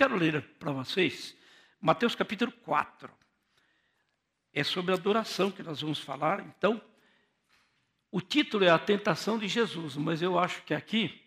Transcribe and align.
quero 0.00 0.16
ler 0.16 0.40
para 0.58 0.72
vocês 0.72 1.36
Mateus 1.78 2.14
capítulo 2.14 2.50
4. 2.50 3.12
É 4.50 4.64
sobre 4.64 4.94
adoração 4.94 5.50
que 5.50 5.62
nós 5.62 5.82
vamos 5.82 5.98
falar. 5.98 6.40
Então, 6.40 6.80
o 8.10 8.18
título 8.18 8.64
é 8.64 8.70
A 8.70 8.78
Tentação 8.78 9.38
de 9.38 9.46
Jesus, 9.46 9.96
mas 9.96 10.22
eu 10.22 10.38
acho 10.38 10.62
que 10.62 10.72
aqui 10.72 11.22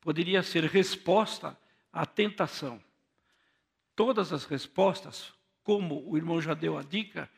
poderia 0.00 0.42
ser 0.42 0.64
resposta 0.64 1.54
à 1.92 2.06
tentação. 2.06 2.82
Todas 3.94 4.32
as 4.32 4.46
respostas, 4.46 5.34
como 5.62 6.02
o 6.10 6.16
irmão 6.16 6.40
já 6.40 6.54
deu 6.54 6.78
a 6.78 6.82
dica, 6.82 7.28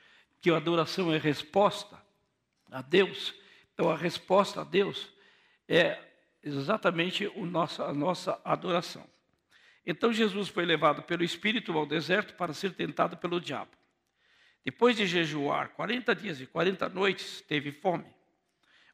que 0.40 0.48
a 0.48 0.58
adoração 0.58 1.12
é 1.12 1.18
resposta 1.18 2.00
a 2.70 2.82
Deus, 2.82 3.34
então 3.74 3.90
a 3.90 3.96
resposta 3.96 4.60
a 4.60 4.64
Deus 4.64 5.12
é 5.66 6.00
exatamente 6.40 7.26
a 7.26 7.92
nossa 7.92 8.40
adoração. 8.44 9.17
Então 9.90 10.12
Jesus 10.12 10.50
foi 10.50 10.66
levado 10.66 11.02
pelo 11.02 11.24
Espírito 11.24 11.72
ao 11.72 11.86
deserto 11.86 12.34
para 12.34 12.52
ser 12.52 12.74
tentado 12.74 13.16
pelo 13.16 13.40
diabo. 13.40 13.70
Depois 14.62 14.94
de 14.94 15.06
jejuar 15.06 15.70
40 15.70 16.14
dias 16.14 16.38
e 16.42 16.46
40 16.46 16.90
noites, 16.90 17.40
teve 17.48 17.72
fome. 17.72 18.04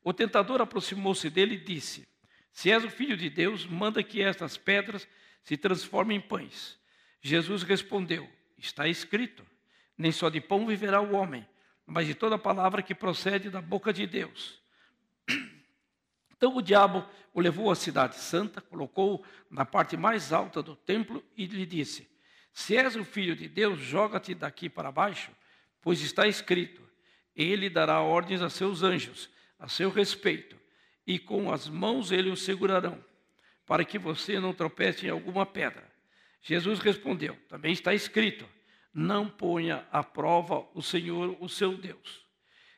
O 0.05 0.13
tentador 0.13 0.61
aproximou-se 0.61 1.29
dele 1.29 1.57
e 1.57 1.65
disse: 1.65 2.07
Se 2.53 2.71
és 2.71 2.85
o 2.85 2.89
filho 2.89 3.17
de 3.17 3.29
Deus, 3.29 3.67
manda 3.67 4.05
que 4.05 4.23
estas 4.23 4.57
pedras 4.57 5.09
se 5.43 5.57
transformem 5.57 6.19
em 6.19 6.21
pães. 6.21 6.79
Jesus 7.21 7.65
respondeu: 7.65 8.31
Está 8.57 8.87
escrito: 8.87 9.45
Nem 9.99 10.13
só 10.13 10.29
de 10.29 10.41
pão 10.41 10.65
viverá 10.65 11.01
o 11.01 11.15
homem, 11.15 11.45
mas 11.85 12.07
de 12.07 12.15
toda 12.15 12.39
palavra 12.39 12.83
que 12.83 12.95
procede 12.95 13.51
da 13.51 13.61
boca 13.61 13.93
de 13.93 14.07
Deus. 14.07 14.63
Então 16.45 16.59
o 16.59 16.61
diabo 16.61 17.03
o 17.33 17.41
levou 17.41 17.71
à 17.71 17.75
cidade 17.75 18.17
santa, 18.17 18.61
colocou 18.61 19.25
na 19.51 19.65
parte 19.65 19.97
mais 19.97 20.31
alta 20.31 20.63
do 20.63 20.77
templo 20.77 21.25
e 21.35 21.47
lhe 21.47 21.65
disse: 21.65 22.07
Se 22.53 22.77
és 22.77 22.97
o 22.97 23.03
filho 23.03 23.35
de 23.35 23.49
Deus, 23.49 23.81
joga-te 23.81 24.35
daqui 24.35 24.69
para 24.69 24.93
baixo, 24.93 25.31
pois 25.81 26.03
está 26.03 26.29
escrito: 26.29 26.83
Ele 27.35 27.71
dará 27.71 28.03
ordens 28.03 28.43
a 28.43 28.51
seus 28.51 28.83
anjos 28.83 29.31
a 29.59 29.69
seu 29.69 29.89
respeito, 29.89 30.55
e 31.07 31.19
com 31.19 31.51
as 31.51 31.67
mãos 31.67 32.13
ele 32.13 32.29
o 32.29 32.37
segurarão, 32.37 33.03
para 33.65 33.83
que 33.83 33.99
você 33.99 34.39
não 34.39 34.53
tropece 34.53 35.07
em 35.07 35.09
alguma 35.09 35.47
pedra. 35.47 35.91
Jesus 36.43 36.79
respondeu: 36.79 37.39
Também 37.49 37.73
está 37.73 37.95
escrito: 37.95 38.47
Não 38.93 39.31
ponha 39.31 39.89
à 39.91 40.05
prova 40.05 40.69
o 40.75 40.83
Senhor, 40.83 41.39
o 41.41 41.49
seu 41.49 41.75
Deus. 41.75 42.23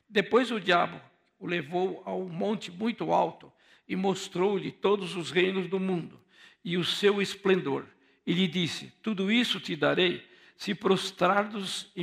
Depois 0.09 0.53
o 0.53 0.61
diabo 0.61 1.01
o 1.37 1.49
levou 1.49 2.01
a 2.07 2.15
um 2.15 2.29
monte 2.29 2.71
muito 2.71 3.13
alto 3.13 3.53
e 3.89 3.95
mostrou-lhe 3.95 4.71
todos 4.71 5.17
os 5.17 5.31
reinos 5.31 5.69
do 5.69 5.79
mundo 5.79 6.21
e 6.65 6.77
o 6.77 6.85
seu 6.85 7.23
esplendor. 7.23 7.87
E 8.27 8.33
lhe 8.33 8.49
disse: 8.49 8.93
Tudo 9.03 9.31
isso 9.31 9.61
te 9.61 9.77
darei 9.77 10.27
se 10.57 10.75
prostrares 10.75 11.87
e 11.95 12.03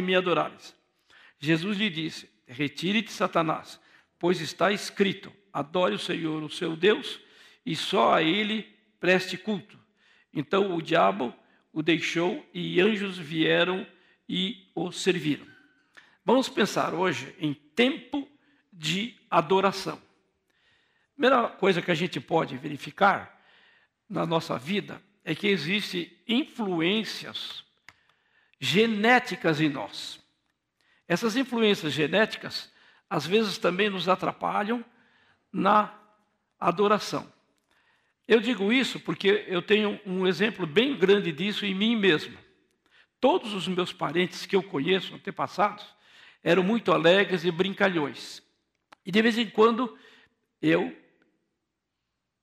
me, 0.00 0.14
adorares. 0.14 0.76
Jesus 1.38 1.76
lhe 1.78 1.90
disse: 1.90 2.30
Retire-te, 2.46 3.10
Satanás, 3.10 3.80
pois 4.18 4.40
está 4.40 4.70
escrito: 4.70 5.32
Adore 5.52 5.94
o 5.94 5.98
Senhor, 5.98 6.42
o 6.42 6.50
seu 6.50 6.76
Deus, 6.76 7.20
e 7.66 7.74
só 7.74 8.14
a 8.14 8.22
ele 8.22 8.68
preste 9.00 9.36
culto. 9.36 9.78
Então 10.32 10.76
o 10.76 10.82
diabo 10.82 11.34
o 11.72 11.82
deixou 11.82 12.48
e 12.54 12.80
anjos 12.80 13.18
vieram 13.18 13.84
e 14.28 14.68
o 14.74 14.92
serviram. 14.92 15.46
Vamos 16.24 16.48
pensar 16.48 16.94
hoje 16.94 17.34
em 17.38 17.52
tempo 17.52 18.28
de 18.72 19.14
adoração. 19.28 20.00
Primeira 21.14 21.48
coisa 21.48 21.80
que 21.80 21.90
a 21.90 21.94
gente 21.94 22.20
pode 22.20 22.56
verificar 22.56 23.40
na 24.08 24.26
nossa 24.26 24.58
vida 24.58 25.00
é 25.24 25.34
que 25.34 25.46
existem 25.46 26.12
influências 26.26 27.64
genéticas 28.60 29.60
em 29.60 29.68
nós. 29.68 30.20
Essas 31.06 31.36
influências 31.36 31.92
genéticas, 31.92 32.70
às 33.08 33.26
vezes, 33.26 33.58
também 33.58 33.88
nos 33.88 34.08
atrapalham 34.08 34.84
na 35.52 35.94
adoração. 36.58 37.32
Eu 38.26 38.40
digo 38.40 38.72
isso 38.72 38.98
porque 38.98 39.44
eu 39.46 39.60
tenho 39.60 40.00
um 40.04 40.26
exemplo 40.26 40.66
bem 40.66 40.96
grande 40.96 41.30
disso 41.30 41.66
em 41.66 41.74
mim 41.74 41.94
mesmo. 41.94 42.36
Todos 43.20 43.52
os 43.52 43.68
meus 43.68 43.92
parentes 43.92 44.46
que 44.46 44.56
eu 44.56 44.62
conheço, 44.62 45.14
antepassados, 45.14 45.84
eram 46.42 46.62
muito 46.62 46.92
alegres 46.92 47.44
e 47.44 47.50
brincalhões. 47.50 48.42
E 49.04 49.12
de 49.12 49.22
vez 49.22 49.38
em 49.38 49.48
quando 49.48 49.96
eu, 50.60 50.94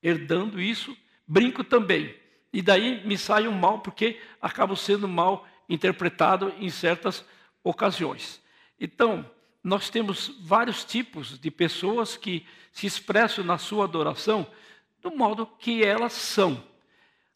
herdando 0.02 0.62
isso, 0.62 0.96
brinco 1.28 1.64
também. 1.64 2.16
E 2.54 2.62
daí 2.62 3.06
me 3.06 3.18
saio 3.18 3.52
mal 3.52 3.80
porque 3.80 4.20
acabo 4.42 4.76
sendo 4.76 5.08
mal 5.08 5.48
interpretado 5.70 6.54
em 6.60 6.70
certas 6.70 7.26
ocasiões. 7.64 8.42
Então, 8.80 9.30
nós 9.64 9.90
temos 9.90 10.36
vários 10.42 10.84
tipos 10.84 11.40
de 11.40 11.52
pessoas 11.52 12.18
que 12.18 12.46
se 12.72 12.88
expressam 12.88 13.44
na 13.44 13.58
sua 13.58 13.86
adoração 13.86 14.48
do 15.02 15.16
modo 15.16 15.46
que 15.46 15.84
elas 15.84 16.14
são 16.14 16.64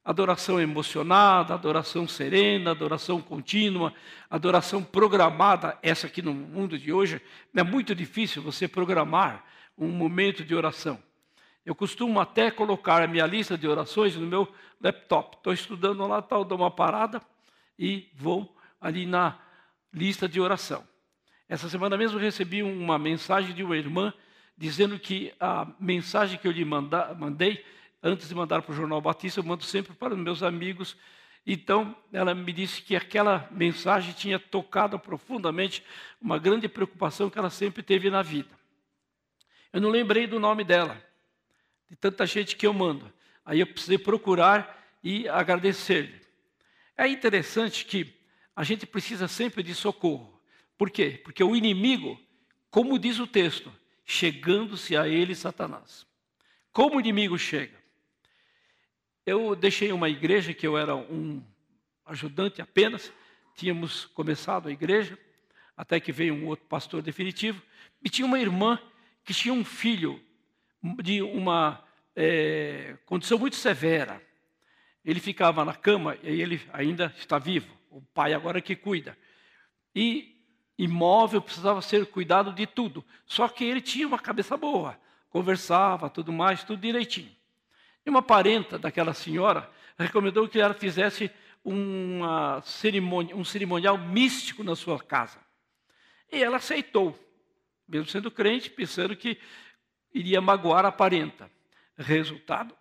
adoração 0.06 0.62
emocionada, 0.62 1.56
adoração 1.56 2.08
serena, 2.08 2.70
adoração 2.70 3.20
contínua, 3.20 3.92
adoração 4.30 4.84
programada. 4.84 5.80
Essa 5.82 6.06
aqui 6.06 6.22
no 6.22 6.32
mundo 6.32 6.78
de 6.78 6.94
hoje 6.94 7.20
é 7.56 7.64
muito 7.64 7.96
difícil 7.96 8.44
você 8.44 8.68
programar 8.68 9.44
um 9.76 9.88
momento 9.88 10.46
de 10.46 10.54
oração. 10.54 11.02
Eu 11.66 11.74
costumo 11.74 12.20
até 12.20 12.52
colocar 12.52 13.02
a 13.02 13.08
minha 13.08 13.26
lista 13.26 13.58
de 13.58 13.68
orações 13.68 14.16
no 14.16 14.28
meu 14.28 14.48
laptop. 14.80 15.38
Estou 15.38 15.52
estudando 15.52 16.06
lá, 16.06 16.22
tal, 16.22 16.46
dou 16.46 16.60
uma 16.60 16.70
parada 16.70 17.20
e 17.78 18.10
vou 18.14 18.56
ali 18.80 19.06
na 19.06 19.40
lista 19.92 20.30
de 20.30 20.40
oração. 20.40 20.88
Essa 21.50 21.68
semana 21.68 21.98
mesmo 21.98 22.20
recebi 22.20 22.62
uma 22.62 23.00
mensagem 23.00 23.54
de 23.54 23.64
uma 23.64 23.76
irmã 23.76 24.14
dizendo 24.58 25.00
que 25.00 25.34
a 25.40 25.68
mensagem 25.80 26.38
que 26.38 26.48
eu 26.48 26.52
lhe 26.52 26.64
manda, 26.64 27.14
mandei 27.16 27.66
antes 28.02 28.30
de 28.30 28.36
mandar 28.36 28.62
para 28.62 28.72
o 28.72 28.76
Jornal 28.76 29.02
Batista, 29.02 29.40
eu 29.40 29.44
mando 29.44 29.64
sempre 29.64 29.94
para 29.94 30.14
os 30.14 30.20
meus 30.20 30.44
amigos. 30.44 30.96
Então, 31.46 31.96
ela 32.14 32.34
me 32.34 32.54
disse 32.54 32.82
que 32.82 32.96
aquela 32.96 33.48
mensagem 33.52 34.14
tinha 34.14 34.40
tocado 34.40 34.98
profundamente 34.98 35.84
uma 36.22 36.38
grande 36.38 36.68
preocupação 36.68 37.30
que 37.30 37.38
ela 37.38 37.50
sempre 37.50 37.84
teve 37.84 38.10
na 38.10 38.22
vida. 38.22 38.50
Eu 39.74 39.82
não 39.82 39.90
lembrei 39.90 40.26
do 40.26 40.40
nome 40.40 40.64
dela, 40.64 41.04
tanta 41.96 42.26
gente 42.26 42.56
que 42.56 42.66
eu 42.66 42.74
mando. 42.74 43.12
Aí 43.46 43.60
eu 43.60 43.68
precisei 43.68 43.98
procurar 43.98 44.84
e 45.04 45.28
agradecer-lhe. 45.30 46.20
É 46.98 47.08
interessante 47.08 47.86
que 47.86 48.14
a 48.56 48.64
gente 48.64 48.86
precisa 48.86 49.28
sempre 49.28 49.62
de 49.62 49.76
socorro. 49.76 50.42
Por 50.78 50.90
quê? 50.90 51.22
Porque 51.24 51.44
o 51.44 51.56
inimigo, 51.56 52.20
como 52.70 52.98
diz 52.98 53.20
o 53.20 53.28
texto, 53.28 53.72
chegando-se 54.06 54.96
a 54.96 55.08
ele 55.08 55.36
Satanás. 55.36 56.06
Como 56.72 56.98
o 56.98 57.00
inimigo 57.00 57.38
chega? 57.38 57.78
Eu 59.26 59.56
deixei 59.56 59.92
uma 59.92 60.10
igreja 60.10 60.54
que 60.54 60.66
eu 60.68 60.78
era 60.78 60.96
um 60.96 61.44
ajudante 62.06 62.62
apenas, 62.62 63.12
tínhamos 63.56 64.06
começado 64.06 64.68
a 64.68 64.72
igreja, 64.72 65.18
até 65.76 66.00
que 66.00 66.12
veio 66.12 66.34
um 66.34 66.48
outro 66.48 66.66
pastor 66.66 67.02
definitivo, 67.02 67.62
e 68.04 68.10
tinha 68.10 68.26
uma 68.26 68.40
irmã 68.40 68.80
que 69.24 69.34
tinha 69.34 69.54
um 69.54 69.66
filho 69.66 70.22
de 71.02 71.22
uma 71.22 71.84
é, 72.16 72.98
condição 73.06 73.38
muito 73.38 73.56
severa. 73.56 74.22
Ele 75.04 75.20
ficava 75.20 75.64
na 75.66 75.74
cama 75.74 76.18
e 76.24 76.42
ele 76.42 76.62
ainda 76.74 77.14
está 77.18 77.38
vivo, 77.38 77.72
o 77.92 78.02
pai 78.02 78.34
agora 78.34 78.62
que 78.62 78.76
cuida. 78.76 79.18
E 79.94 80.36
imóvel 80.78 81.42
precisava 81.42 81.82
ser 81.82 82.06
cuidado 82.08 82.52
de 82.52 82.66
tudo. 82.66 83.04
Só 83.26 83.48
que 83.48 83.64
ele 83.64 83.82
tinha 83.82 84.08
uma 84.08 84.20
cabeça 84.20 84.58
boa, 84.58 85.00
conversava, 85.30 86.10
tudo 86.10 86.32
mais, 86.34 86.64
tudo 86.64 86.82
direitinho. 86.82 87.32
E 88.06 88.10
uma 88.10 88.22
parenta 88.22 88.78
daquela 88.78 89.14
senhora 89.14 89.70
recomendou 89.98 90.48
que 90.48 90.60
ela 90.60 90.74
fizesse 90.74 91.32
uma 91.64 92.62
cerimônia, 92.62 93.36
um 93.36 93.44
cerimonial 93.44 93.98
místico 93.98 94.64
na 94.64 94.76
sua 94.76 95.00
casa. 95.00 95.40
E 96.32 96.44
ela 96.44 96.58
aceitou, 96.58 97.18
mesmo 97.88 98.08
sendo 98.08 98.30
crente, 98.30 98.70
pensando 98.70 99.16
que 99.16 99.40
iria 100.14 100.40
magoar 100.40 100.86
a 100.86 100.92
parenta. 100.92 101.50
Resultado: 101.98 102.76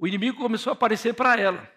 o 0.00 0.06
inimigo 0.06 0.38
começou 0.38 0.70
a 0.70 0.74
aparecer 0.74 1.14
para 1.14 1.38
ela. 1.38 1.70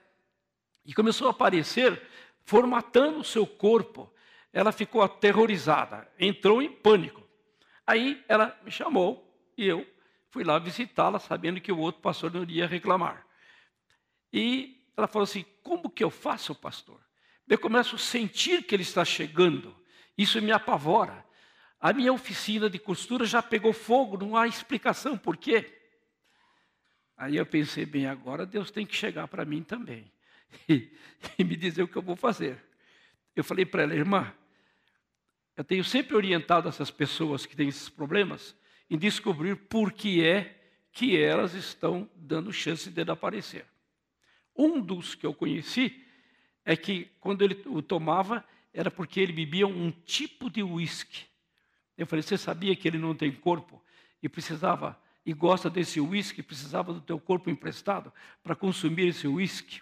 E 0.85 0.93
começou 0.93 1.27
a 1.27 1.31
aparecer 1.31 2.01
formatando 2.45 3.19
o 3.19 3.23
seu 3.23 3.45
corpo. 3.45 4.11
Ela 4.53 4.71
ficou 4.71 5.01
aterrorizada, 5.01 6.09
entrou 6.17 6.61
em 6.61 6.71
pânico. 6.71 7.21
Aí 7.85 8.23
ela 8.29 8.57
me 8.63 8.71
chamou 8.71 9.29
e 9.57 9.65
eu 9.67 9.85
fui 10.29 10.43
lá 10.43 10.57
visitá-la, 10.57 11.19
sabendo 11.19 11.59
que 11.59 11.71
o 11.71 11.77
outro 11.77 12.01
pastor 12.01 12.33
não 12.33 12.43
iria 12.43 12.65
reclamar. 12.65 13.27
E 14.31 14.87
ela 14.95 15.07
falou 15.07 15.23
assim: 15.23 15.45
Como 15.61 15.89
que 15.89 16.03
eu 16.03 16.09
faço, 16.09 16.55
pastor? 16.55 17.01
Eu 17.47 17.59
começo 17.59 17.97
a 17.97 17.99
sentir 17.99 18.63
que 18.63 18.73
ele 18.73 18.83
está 18.83 19.03
chegando. 19.03 19.75
Isso 20.17 20.41
me 20.41 20.51
apavora. 20.53 21.25
A 21.77 21.91
minha 21.91 22.13
oficina 22.13 22.69
de 22.69 22.79
costura 22.79 23.25
já 23.25 23.43
pegou 23.43 23.73
fogo, 23.73 24.17
não 24.17 24.37
há 24.37 24.47
explicação 24.47 25.17
por 25.17 25.35
quê. 25.35 25.82
Aí 27.15 27.37
eu 27.37 27.45
pensei, 27.45 27.85
bem, 27.85 28.07
agora 28.07 28.45
Deus 28.45 28.71
tem 28.71 28.85
que 28.85 28.95
chegar 28.95 29.27
para 29.27 29.45
mim 29.45 29.63
também. 29.63 30.11
e, 30.67 30.91
e 31.37 31.43
me 31.43 31.55
dizer 31.55 31.83
o 31.83 31.87
que 31.87 31.95
eu 31.95 32.01
vou 32.01 32.15
fazer. 32.15 32.57
Eu 33.35 33.43
falei 33.43 33.65
para 33.65 33.83
ela, 33.83 33.95
irmã, 33.95 34.33
eu 35.55 35.63
tenho 35.63 35.83
sempre 35.83 36.15
orientado 36.15 36.67
essas 36.67 36.89
pessoas 36.89 37.45
que 37.45 37.55
têm 37.55 37.67
esses 37.67 37.89
problemas 37.89 38.55
em 38.89 38.97
descobrir 38.97 39.55
por 39.55 39.91
que 39.91 40.23
é 40.23 40.59
que 40.91 41.17
elas 41.17 41.53
estão 41.53 42.09
dando 42.15 42.53
chance 42.53 42.89
de 42.89 43.01
aparecer. 43.09 43.65
Um 44.55 44.79
dos 44.79 45.15
que 45.15 45.25
eu 45.25 45.33
conheci 45.33 46.05
é 46.63 46.75
que 46.75 47.05
quando 47.19 47.41
ele 47.41 47.61
o 47.65 47.81
tomava 47.81 48.45
era 48.71 48.91
porque 48.91 49.19
ele 49.19 49.33
bebia 49.33 49.67
um 49.67 49.91
tipo 49.91 50.49
de 50.49 50.61
uísque. 50.61 51.25
Eu 51.97 52.05
falei: 52.05 52.21
"Você 52.21 52.37
sabia 52.37 52.75
que 52.75 52.87
ele 52.87 52.97
não 52.97 53.15
tem 53.15 53.31
corpo 53.31 53.83
e 54.21 54.29
precisava 54.29 54.99
e 55.25 55.33
gosta 55.33 55.69
desse 55.69 55.99
uísque, 55.99 56.43
precisava 56.43 56.93
do 56.93 57.01
teu 57.01 57.19
corpo 57.19 57.49
emprestado 57.49 58.11
para 58.41 58.55
consumir 58.55 59.07
esse 59.07 59.27
uísque?" 59.27 59.81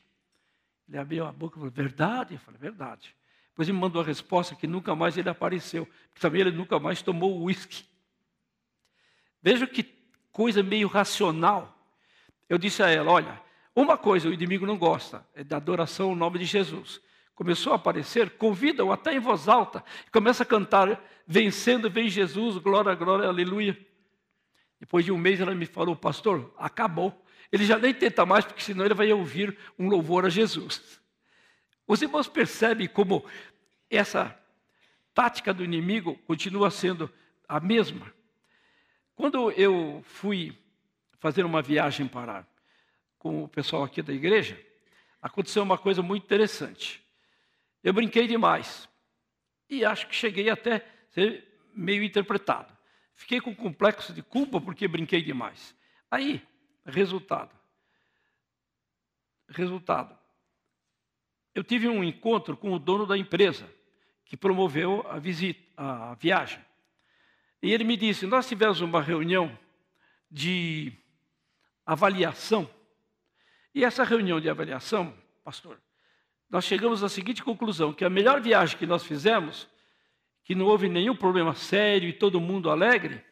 Ele 0.87 0.97
abriu 0.97 1.25
a 1.25 1.31
boca 1.31 1.55
e 1.55 1.59
falou: 1.59 1.71
"Verdade?" 1.71 2.35
Eu 2.35 2.39
falei: 2.39 2.59
"Verdade." 2.59 3.15
Depois 3.51 3.67
ele 3.67 3.75
me 3.75 3.81
mandou 3.81 4.01
a 4.01 4.05
resposta 4.05 4.55
que 4.55 4.65
nunca 4.65 4.95
mais 4.95 5.17
ele 5.17 5.29
apareceu, 5.29 5.85
porque 5.85 6.21
também 6.21 6.41
ele 6.41 6.51
nunca 6.51 6.79
mais 6.79 7.01
tomou 7.01 7.37
o 7.37 7.43
uísque. 7.43 7.85
Veja 9.41 9.67
que 9.67 9.83
coisa 10.31 10.63
meio 10.63 10.87
racional. 10.87 11.77
Eu 12.47 12.57
disse 12.57 12.81
a 12.81 12.89
ela: 12.89 13.11
olha, 13.11 13.41
uma 13.75 13.97
coisa 13.97 14.29
o 14.29 14.33
inimigo 14.33 14.65
não 14.65 14.77
gosta, 14.77 15.25
é 15.33 15.43
da 15.43 15.57
adoração 15.57 16.09
ao 16.09 16.15
nome 16.15 16.39
de 16.39 16.45
Jesus. 16.45 17.01
Começou 17.35 17.73
a 17.73 17.75
aparecer, 17.75 18.31
convida-o 18.31 18.91
até 18.91 19.13
em 19.13 19.19
voz 19.19 19.47
alta, 19.47 19.83
começa 20.11 20.43
a 20.43 20.45
cantar, 20.45 21.01
vencendo, 21.25 21.89
vem 21.89 22.09
Jesus, 22.09 22.57
glória, 22.57 22.93
glória, 22.93 23.27
aleluia. 23.27 23.77
Depois 24.81 25.05
de 25.05 25.11
um 25.11 25.17
mês 25.17 25.39
ela 25.39 25.53
me 25.53 25.67
falou, 25.67 25.95
pastor, 25.95 26.51
acabou. 26.57 27.23
Ele 27.51 27.63
já 27.63 27.77
nem 27.77 27.93
tenta 27.93 28.25
mais, 28.25 28.43
porque 28.43 28.63
senão 28.63 28.83
ele 28.83 28.95
vai 28.95 29.13
ouvir 29.13 29.55
um 29.77 29.87
louvor 29.87 30.25
a 30.25 30.29
Jesus. 30.29 30.99
Os 31.85 32.01
irmãos 32.01 32.27
percebem 32.27 32.87
como 32.87 33.23
essa 33.91 34.35
tática 35.13 35.53
do 35.53 35.63
inimigo 35.63 36.15
continua 36.25 36.71
sendo 36.71 37.13
a 37.47 37.59
mesma. 37.59 38.11
Quando 39.13 39.51
eu 39.51 40.01
fui 40.03 40.57
fazer 41.19 41.45
uma 41.45 41.61
viagem 41.61 42.07
para 42.07 42.43
com 43.19 43.43
o 43.43 43.47
pessoal 43.47 43.83
aqui 43.83 44.01
da 44.01 44.11
igreja, 44.11 44.59
aconteceu 45.21 45.61
uma 45.61 45.77
coisa 45.77 46.01
muito 46.01 46.23
interessante. 46.23 47.05
Eu 47.83 47.93
brinquei 47.93 48.25
demais 48.25 48.89
e 49.69 49.85
acho 49.85 50.07
que 50.07 50.15
cheguei 50.15 50.49
até 50.49 50.83
ser 51.11 51.47
meio 51.71 52.03
interpretado. 52.03 52.75
Fiquei 53.21 53.39
com 53.39 53.55
complexo 53.55 54.13
de 54.13 54.21
culpa 54.21 54.59
porque 54.59 54.87
brinquei 54.87 55.21
demais. 55.21 55.75
Aí, 56.09 56.45
resultado. 56.85 57.55
Resultado 59.47 60.21
eu 61.53 61.63
tive 61.63 61.87
um 61.87 62.03
encontro 62.03 62.55
com 62.55 62.71
o 62.71 62.79
dono 62.79 63.05
da 63.05 63.17
empresa 63.17 63.69
que 64.25 64.37
promoveu 64.37 65.05
a 65.09 65.19
visita, 65.19 65.59
a 65.75 66.13
viagem. 66.15 66.63
E 67.61 67.71
ele 67.71 67.83
me 67.83 67.97
disse: 67.97 68.25
Nós 68.25 68.47
tivemos 68.47 68.81
uma 68.81 69.01
reunião 69.01 69.57
de 70.29 70.93
avaliação. 71.85 72.69
E 73.75 73.83
essa 73.83 74.03
reunião 74.03 74.39
de 74.39 74.49
avaliação, 74.49 75.13
pastor, 75.43 75.81
nós 76.49 76.63
chegamos 76.65 77.03
à 77.03 77.09
seguinte 77.09 77.43
conclusão: 77.43 77.93
que 77.93 78.05
a 78.05 78.09
melhor 78.09 78.41
viagem 78.41 78.77
que 78.77 78.87
nós 78.87 79.03
fizemos, 79.03 79.67
que 80.43 80.55
não 80.55 80.65
houve 80.65 80.89
nenhum 80.89 81.15
problema 81.15 81.53
sério 81.53 82.09
e 82.09 82.13
todo 82.13 82.41
mundo 82.41 82.69
alegre, 82.69 83.23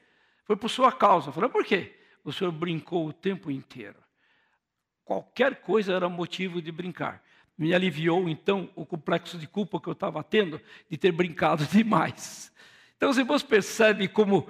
foi 0.45 0.55
por 0.55 0.69
sua 0.69 0.91
causa. 0.91 1.31
Falei: 1.31 1.49
por 1.49 1.65
quê? 1.65 1.95
O 2.23 2.31
senhor 2.31 2.51
brincou 2.51 3.07
o 3.07 3.13
tempo 3.13 3.49
inteiro. 3.49 3.97
Qualquer 5.03 5.61
coisa 5.61 5.93
era 5.93 6.07
motivo 6.07 6.61
de 6.61 6.71
brincar 6.71 7.23
me 7.59 7.75
aliviou 7.75 8.29
então 8.29 8.69
o 8.73 8.85
complexo 8.85 9.37
de 9.37 9.45
culpa 9.45 9.81
que 9.81 9.89
eu 9.89 9.93
estava 9.93 10.23
tendo 10.23 10.61
de 10.89 10.97
ter 10.97 11.11
brincado 11.11 11.65
demais. 11.67 12.53
Então 12.95 13.09
os 13.09 13.17
irmãos 13.17 13.43
percebem 13.43 14.07
como 14.07 14.49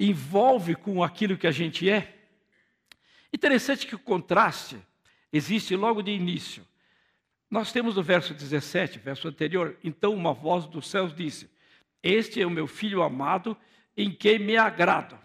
envolve 0.00 0.74
com 0.74 1.04
aquilo 1.04 1.38
que 1.38 1.46
a 1.46 1.52
gente 1.52 1.88
é. 1.88 2.16
Interessante 3.32 3.86
que 3.86 3.94
o 3.94 3.98
contraste 4.00 4.76
existe 5.32 5.76
logo 5.76 6.02
de 6.02 6.10
início. 6.10 6.66
Nós 7.48 7.70
temos 7.70 7.94
no 7.94 8.02
verso 8.02 8.34
17, 8.34 8.98
verso 8.98 9.28
anterior, 9.28 9.76
então 9.84 10.12
uma 10.12 10.32
voz 10.32 10.66
dos 10.66 10.88
céus 10.88 11.14
disse: 11.14 11.48
Este 12.02 12.40
é 12.40 12.46
o 12.46 12.50
meu 12.50 12.66
filho 12.66 13.02
amado, 13.02 13.56
em 13.96 14.10
quem 14.10 14.38
me 14.38 14.56
agrado. 14.56 15.18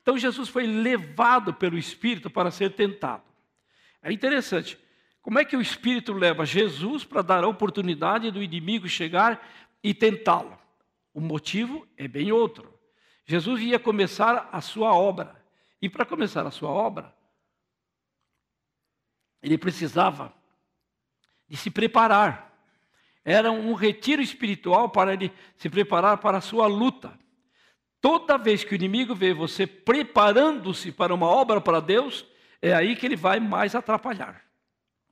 Então 0.00 0.16
Jesus 0.16 0.48
foi 0.48 0.66
levado 0.66 1.52
pelo 1.52 1.76
Espírito 1.76 2.30
para 2.30 2.50
ser 2.50 2.74
tentado. 2.74 3.24
É 4.02 4.12
interessante, 4.12 4.78
como 5.20 5.38
é 5.38 5.44
que 5.44 5.56
o 5.56 5.60
Espírito 5.60 6.12
leva 6.12 6.46
Jesus 6.46 7.04
para 7.04 7.22
dar 7.22 7.42
a 7.42 7.48
oportunidade 7.48 8.30
do 8.30 8.42
inimigo 8.42 8.88
chegar 8.88 9.44
e 9.82 9.92
tentá-lo? 9.92 10.56
O 11.12 11.20
motivo 11.20 11.86
é 11.96 12.06
bem 12.06 12.30
outro. 12.30 12.72
Jesus 13.24 13.60
ia 13.60 13.78
começar 13.78 14.48
a 14.52 14.60
sua 14.60 14.94
obra. 14.94 15.44
E 15.82 15.88
para 15.88 16.06
começar 16.06 16.46
a 16.46 16.50
sua 16.50 16.70
obra, 16.70 17.14
ele 19.42 19.58
precisava 19.58 20.32
de 21.48 21.56
se 21.56 21.70
preparar. 21.70 22.55
Era 23.28 23.50
um 23.50 23.74
retiro 23.74 24.22
espiritual 24.22 24.88
para 24.88 25.12
ele 25.12 25.32
se 25.56 25.68
preparar 25.68 26.18
para 26.18 26.38
a 26.38 26.40
sua 26.40 26.68
luta. 26.68 27.18
Toda 28.00 28.38
vez 28.38 28.62
que 28.62 28.72
o 28.72 28.76
inimigo 28.76 29.16
vê 29.16 29.34
você 29.34 29.66
preparando-se 29.66 30.92
para 30.92 31.12
uma 31.12 31.26
obra 31.26 31.60
para 31.60 31.80
Deus, 31.80 32.24
é 32.62 32.72
aí 32.72 32.94
que 32.94 33.04
ele 33.04 33.16
vai 33.16 33.40
mais 33.40 33.74
atrapalhar. 33.74 34.44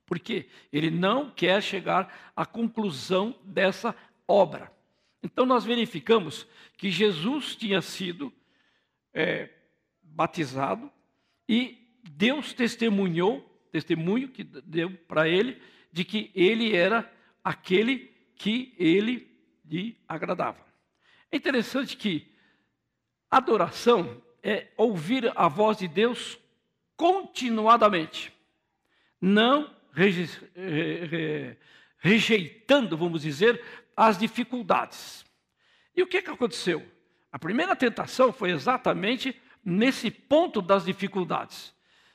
Porque 0.05 0.47
ele 0.71 0.89
não 0.89 1.29
quer 1.29 1.61
chegar 1.61 2.31
à 2.33 2.45
conclusão 2.45 3.35
dessa 3.43 3.93
obra. 4.25 4.71
Então 5.21 5.45
nós 5.45 5.65
verificamos 5.65 6.47
que 6.77 6.89
Jesus 6.89 7.53
tinha 7.53 7.81
sido 7.81 8.31
é, 9.13 9.49
batizado 10.01 10.89
e 11.49 11.99
Deus 12.01 12.53
testemunhou, 12.53 13.43
testemunho 13.73 14.29
que 14.29 14.45
deu 14.45 14.91
para 15.05 15.27
ele, 15.27 15.61
de 15.91 16.05
que 16.05 16.31
ele 16.33 16.73
era 16.73 17.13
aquele 17.45 18.11
que 18.35 18.73
ele 18.79 19.31
lhe 19.63 19.95
agradava. 20.07 20.65
É 21.31 21.37
interessante 21.37 21.95
que 21.95 22.33
adoração 23.29 24.19
é 24.41 24.69
ouvir 24.75 25.31
a 25.35 25.47
voz 25.47 25.77
de 25.77 25.87
Deus 25.87 26.39
continuadamente, 26.97 28.33
não 29.21 29.69
rejeitando, 31.99 32.97
vamos 32.97 33.21
dizer, 33.21 33.61
as 33.95 34.17
dificuldades. 34.17 35.23
E 35.95 36.01
o 36.01 36.07
que, 36.07 36.21
que 36.21 36.31
aconteceu? 36.31 36.83
A 37.31 37.37
primeira 37.37 37.75
tentação 37.75 38.33
foi 38.33 38.49
exatamente 38.51 39.39
nesse 39.63 40.09
ponto 40.09 40.61
das 40.61 40.85
dificuldades. 40.85 41.73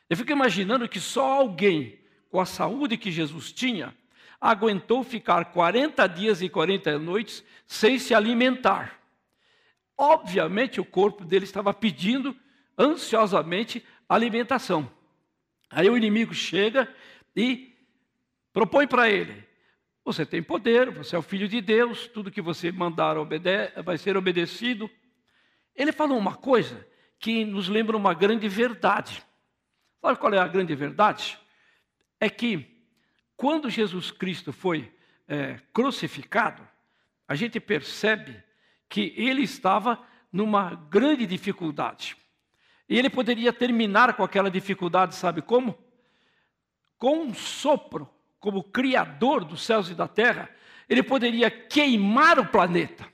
Eu 0.08 0.16
fico 0.16 0.32
imaginando 0.32 0.88
que 0.88 0.98
só 0.98 1.40
alguém 1.40 2.00
com 2.30 2.40
a 2.40 2.46
saúde 2.46 2.96
que 2.96 3.12
Jesus 3.12 3.52
tinha 3.52 3.94
aguentou 4.40 5.04
ficar 5.04 5.46
40 5.46 6.06
dias 6.06 6.40
e 6.40 6.48
40 6.48 6.98
noites 6.98 7.44
sem 7.66 7.98
se 7.98 8.14
alimentar. 8.14 8.98
Obviamente, 9.96 10.80
o 10.80 10.84
corpo 10.84 11.24
dele 11.24 11.44
estava 11.44 11.74
pedindo 11.74 12.34
ansiosamente 12.78 13.84
alimentação. 14.08 14.90
Aí 15.68 15.88
o 15.90 15.96
inimigo 15.96 16.32
chega 16.32 16.88
e 17.36 17.70
Propõe 18.52 18.86
para 18.86 19.08
ele: 19.08 19.44
você 20.04 20.26
tem 20.26 20.42
poder, 20.42 20.90
você 20.90 21.14
é 21.14 21.18
o 21.18 21.22
filho 21.22 21.48
de 21.48 21.60
Deus, 21.60 22.06
tudo 22.08 22.30
que 22.30 22.42
você 22.42 22.72
mandar 22.72 23.16
vai 23.84 23.96
ser 23.96 24.16
obedecido. 24.16 24.90
Ele 25.74 25.92
falou 25.92 26.18
uma 26.18 26.34
coisa 26.34 26.86
que 27.18 27.44
nos 27.44 27.68
lembra 27.68 27.96
uma 27.96 28.12
grande 28.12 28.48
verdade. 28.48 29.22
Sabe 30.00 30.18
qual 30.18 30.32
é 30.32 30.38
a 30.38 30.48
grande 30.48 30.74
verdade? 30.74 31.38
É 32.18 32.28
que 32.28 32.79
quando 33.40 33.70
Jesus 33.70 34.10
Cristo 34.10 34.52
foi 34.52 34.92
é, 35.26 35.58
crucificado, 35.72 36.62
a 37.26 37.34
gente 37.34 37.58
percebe 37.58 38.36
que 38.86 39.14
ele 39.16 39.40
estava 39.40 39.98
numa 40.30 40.74
grande 40.74 41.26
dificuldade. 41.26 42.18
E 42.86 42.98
ele 42.98 43.08
poderia 43.08 43.50
terminar 43.50 44.12
com 44.12 44.22
aquela 44.22 44.50
dificuldade, 44.50 45.14
sabe 45.14 45.40
como? 45.40 45.74
Com 46.98 47.22
um 47.22 47.32
sopro 47.32 48.06
como 48.38 48.62
criador 48.62 49.42
dos 49.42 49.62
céus 49.62 49.88
e 49.88 49.94
da 49.94 50.06
terra, 50.06 50.50
ele 50.86 51.02
poderia 51.02 51.50
queimar 51.50 52.38
o 52.38 52.46
planeta 52.46 53.08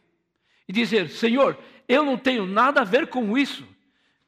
e 0.67 0.73
dizer: 0.73 1.09
Senhor, 1.09 1.57
eu 1.87 2.05
não 2.05 2.19
tenho 2.19 2.47
nada 2.47 2.81
a 2.81 2.85
ver 2.85 3.07
com 3.07 3.39
isso, 3.39 3.65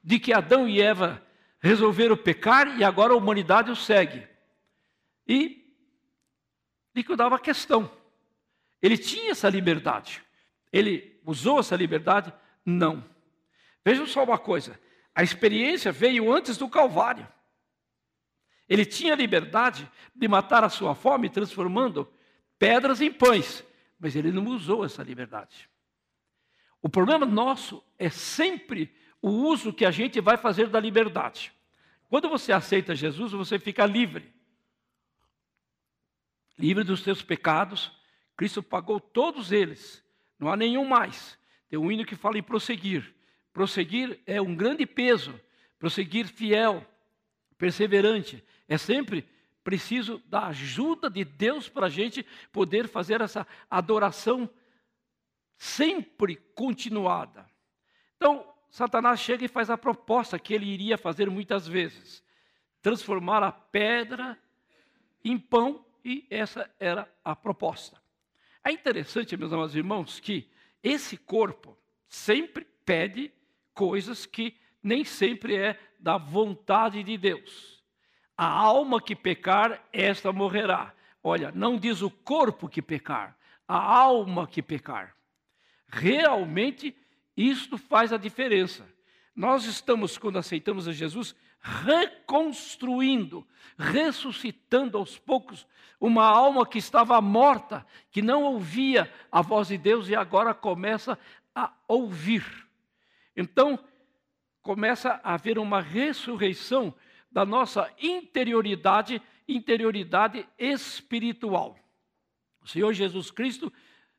de 0.00 0.20
que 0.20 0.32
Adão 0.32 0.68
e 0.68 0.80
Eva 0.80 1.20
resolveram 1.58 2.16
pecar 2.16 2.78
e 2.78 2.84
agora 2.84 3.14
a 3.14 3.16
humanidade 3.16 3.68
o 3.68 3.74
segue. 3.74 4.24
E 5.26 5.58
liquidava 6.98 7.36
a 7.36 7.40
questão. 7.40 7.90
Ele 8.82 8.98
tinha 8.98 9.32
essa 9.32 9.48
liberdade. 9.48 10.22
Ele 10.72 11.20
usou 11.24 11.60
essa 11.60 11.76
liberdade? 11.76 12.32
Não. 12.64 13.04
Vejam 13.84 14.06
só 14.06 14.22
uma 14.22 14.38
coisa: 14.38 14.78
a 15.14 15.22
experiência 15.22 15.90
veio 15.90 16.32
antes 16.32 16.56
do 16.56 16.68
Calvário. 16.68 17.26
Ele 18.68 18.84
tinha 18.84 19.14
liberdade 19.14 19.90
de 20.14 20.28
matar 20.28 20.62
a 20.62 20.68
sua 20.68 20.94
fome, 20.94 21.30
transformando 21.30 22.12
pedras 22.58 23.00
em 23.00 23.10
pães, 23.10 23.64
mas 23.98 24.14
ele 24.14 24.30
não 24.30 24.44
usou 24.46 24.84
essa 24.84 25.02
liberdade. 25.02 25.70
O 26.82 26.88
problema 26.88 27.24
nosso 27.24 27.82
é 27.98 28.10
sempre 28.10 28.94
o 29.22 29.30
uso 29.30 29.72
que 29.72 29.86
a 29.86 29.90
gente 29.90 30.20
vai 30.20 30.36
fazer 30.36 30.68
da 30.68 30.78
liberdade. 30.78 31.52
Quando 32.08 32.28
você 32.28 32.52
aceita 32.52 32.94
Jesus, 32.94 33.32
você 33.32 33.58
fica 33.58 33.86
livre. 33.86 34.32
Livre 36.58 36.84
dos 36.84 37.00
seus 37.02 37.22
pecados. 37.22 37.92
Cristo 38.36 38.62
pagou 38.62 38.98
todos 38.98 39.52
eles. 39.52 40.04
Não 40.38 40.50
há 40.50 40.56
nenhum 40.56 40.84
mais. 40.84 41.38
Tem 41.68 41.78
um 41.78 41.90
hino 41.90 42.04
que 42.04 42.16
fala 42.16 42.38
em 42.38 42.42
prosseguir. 42.42 43.14
Prosseguir 43.52 44.20
é 44.26 44.40
um 44.40 44.54
grande 44.54 44.86
peso. 44.86 45.38
Prosseguir 45.78 46.26
fiel, 46.26 46.84
perseverante. 47.56 48.42
É 48.66 48.76
sempre 48.76 49.28
preciso 49.62 50.18
da 50.26 50.46
ajuda 50.46 51.10
de 51.10 51.24
Deus 51.24 51.68
para 51.68 51.86
a 51.86 51.90
gente 51.90 52.24
poder 52.50 52.88
fazer 52.88 53.20
essa 53.20 53.46
adoração 53.70 54.48
sempre 55.58 56.36
continuada. 56.54 57.46
Então, 58.16 58.46
Satanás 58.70 59.20
chega 59.20 59.44
e 59.44 59.48
faz 59.48 59.70
a 59.70 59.76
proposta 59.76 60.38
que 60.38 60.54
ele 60.54 60.66
iria 60.66 60.96
fazer 60.96 61.28
muitas 61.28 61.66
vezes: 61.66 62.22
transformar 62.80 63.42
a 63.42 63.52
pedra 63.52 64.38
em 65.24 65.38
pão, 65.38 65.84
e 66.04 66.26
essa 66.30 66.70
era 66.78 67.08
a 67.24 67.34
proposta. 67.34 68.00
É 68.64 68.70
interessante, 68.72 69.36
meus 69.36 69.52
amados 69.52 69.74
irmãos, 69.74 70.20
que 70.20 70.50
esse 70.82 71.16
corpo 71.16 71.76
sempre 72.06 72.66
pede 72.84 73.32
coisas 73.74 74.26
que 74.26 74.56
nem 74.82 75.04
sempre 75.04 75.56
é 75.56 75.78
da 75.98 76.16
vontade 76.16 77.02
de 77.02 77.16
Deus. 77.16 77.82
A 78.36 78.46
alma 78.46 79.00
que 79.02 79.16
pecar, 79.16 79.82
esta 79.92 80.32
morrerá. 80.32 80.94
Olha, 81.22 81.50
não 81.52 81.76
diz 81.76 82.02
o 82.02 82.10
corpo 82.10 82.68
que 82.68 82.80
pecar, 82.80 83.36
a 83.66 83.76
alma 83.76 84.46
que 84.46 84.62
pecar. 84.62 85.16
Realmente, 85.88 86.96
isto 87.36 87.76
faz 87.76 88.12
a 88.12 88.16
diferença. 88.16 88.88
Nós 89.34 89.64
estamos, 89.64 90.18
quando 90.18 90.38
aceitamos 90.38 90.86
a 90.86 90.92
Jesus, 90.92 91.34
reconstruindo, 91.60 93.46
ressuscitando 93.76 94.96
aos 94.96 95.18
poucos 95.18 95.66
uma 96.00 96.24
alma 96.24 96.66
que 96.66 96.78
estava 96.78 97.20
morta, 97.20 97.84
que 98.10 98.22
não 98.22 98.44
ouvia 98.44 99.12
a 99.30 99.42
voz 99.42 99.68
de 99.68 99.78
Deus 99.78 100.08
e 100.08 100.14
agora 100.14 100.54
começa 100.54 101.18
a 101.54 101.72
ouvir. 101.88 102.44
Então, 103.36 103.78
começa 104.62 105.20
a 105.24 105.34
haver 105.34 105.58
uma 105.58 105.80
ressurreição 105.80 106.94
da 107.30 107.44
nossa 107.44 107.92
interioridade, 108.00 109.20
interioridade 109.46 110.48
espiritual. 110.58 111.78
O 112.62 112.68
Senhor 112.68 112.92
Jesus 112.92 113.30
Cristo 113.30 113.72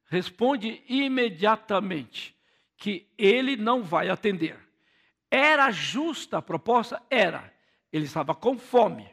responde 0.06 0.84
imediatamente 0.88 2.36
que 2.76 3.08
ele 3.18 3.56
não 3.56 3.84
vai 3.84 4.10
atender. 4.10 4.58
Era 5.30 5.72
justa 5.72 6.38
a 6.40 6.42
proposta? 6.42 7.02
Era. 7.10 7.54
Ele 7.92 8.06
estava 8.06 8.34
com 8.34 8.58
fome. 8.58 9.10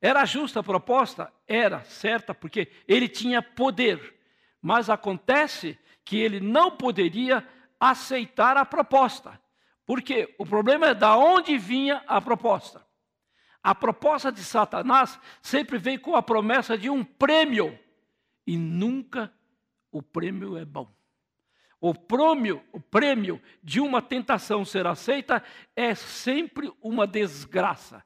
Era 0.00 0.24
justa 0.24 0.60
a 0.60 0.62
proposta? 0.62 1.32
Era 1.46 1.82
certa, 1.84 2.34
porque 2.34 2.70
ele 2.86 3.08
tinha 3.08 3.42
poder. 3.42 4.16
Mas 4.60 4.90
acontece 4.90 5.78
que 6.04 6.18
ele 6.18 6.40
não 6.40 6.70
poderia 6.70 7.46
aceitar 7.80 8.56
a 8.56 8.64
proposta. 8.64 9.40
Porque 9.84 10.34
o 10.38 10.44
problema 10.44 10.88
é 10.88 10.94
da 10.94 11.16
onde 11.16 11.56
vinha 11.56 12.02
a 12.06 12.20
proposta. 12.20 12.86
A 13.62 13.74
proposta 13.74 14.30
de 14.30 14.44
Satanás 14.44 15.18
sempre 15.42 15.78
vem 15.78 15.98
com 15.98 16.14
a 16.14 16.22
promessa 16.22 16.76
de 16.76 16.88
um 16.88 17.02
prêmio. 17.02 17.78
E 18.46 18.56
nunca 18.56 19.32
o 19.90 20.02
prêmio 20.02 20.56
é 20.56 20.64
bom. 20.64 20.97
O 21.80 21.94
prêmio, 21.94 22.64
o 22.72 22.80
prêmio 22.80 23.40
de 23.62 23.80
uma 23.80 24.02
tentação 24.02 24.64
ser 24.64 24.86
aceita 24.86 25.42
é 25.76 25.94
sempre 25.94 26.72
uma 26.82 27.06
desgraça. 27.06 28.04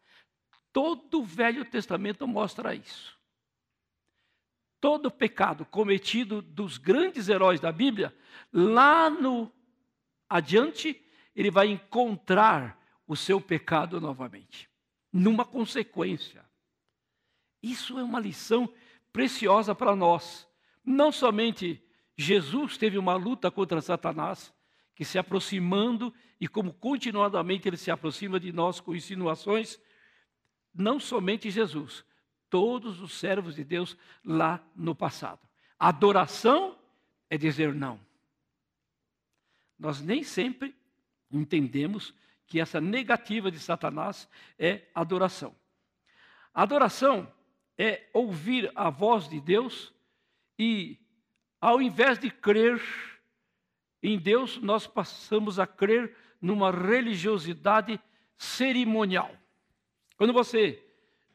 Todo 0.72 1.20
o 1.20 1.24
Velho 1.24 1.64
Testamento 1.64 2.26
mostra 2.26 2.74
isso. 2.74 3.18
Todo 4.80 5.10
pecado 5.10 5.64
cometido 5.64 6.42
dos 6.42 6.76
grandes 6.76 7.28
heróis 7.28 7.60
da 7.60 7.72
Bíblia, 7.72 8.14
lá 8.52 9.08
no 9.08 9.50
adiante, 10.28 11.02
ele 11.34 11.50
vai 11.50 11.68
encontrar 11.68 12.78
o 13.06 13.16
seu 13.16 13.40
pecado 13.40 14.00
novamente, 14.00 14.68
numa 15.12 15.44
consequência. 15.44 16.44
Isso 17.62 17.98
é 17.98 18.02
uma 18.02 18.18
lição 18.18 18.72
preciosa 19.12 19.74
para 19.74 19.94
nós. 19.94 20.48
Não 20.84 21.12
somente 21.12 21.81
Jesus 22.16 22.76
teve 22.76 22.98
uma 22.98 23.14
luta 23.14 23.50
contra 23.50 23.80
Satanás, 23.80 24.52
que 24.94 25.04
se 25.04 25.18
aproximando, 25.18 26.12
e 26.40 26.46
como 26.46 26.72
continuadamente 26.72 27.68
ele 27.68 27.76
se 27.76 27.90
aproxima 27.90 28.38
de 28.38 28.52
nós 28.52 28.80
com 28.80 28.94
insinuações, 28.94 29.80
não 30.74 30.98
somente 30.98 31.50
Jesus, 31.50 32.04
todos 32.50 33.00
os 33.00 33.14
servos 33.14 33.54
de 33.54 33.64
Deus 33.64 33.96
lá 34.24 34.62
no 34.74 34.94
passado. 34.94 35.40
Adoração 35.78 36.78
é 37.30 37.38
dizer 37.38 37.74
não. 37.74 37.98
Nós 39.78 40.00
nem 40.00 40.22
sempre 40.22 40.74
entendemos 41.30 42.14
que 42.46 42.60
essa 42.60 42.80
negativa 42.80 43.50
de 43.50 43.58
Satanás 43.58 44.28
é 44.58 44.82
adoração. 44.94 45.56
Adoração 46.52 47.32
é 47.78 48.08
ouvir 48.12 48.70
a 48.74 48.90
voz 48.90 49.28
de 49.28 49.40
Deus 49.40 49.92
e, 50.58 50.98
ao 51.62 51.80
invés 51.80 52.18
de 52.18 52.28
crer 52.28 52.82
em 54.02 54.18
Deus, 54.18 54.60
nós 54.60 54.84
passamos 54.84 55.60
a 55.60 55.66
crer 55.66 56.16
numa 56.40 56.72
religiosidade 56.72 58.00
cerimonial. 58.36 59.32
Quando 60.16 60.32
você 60.32 60.84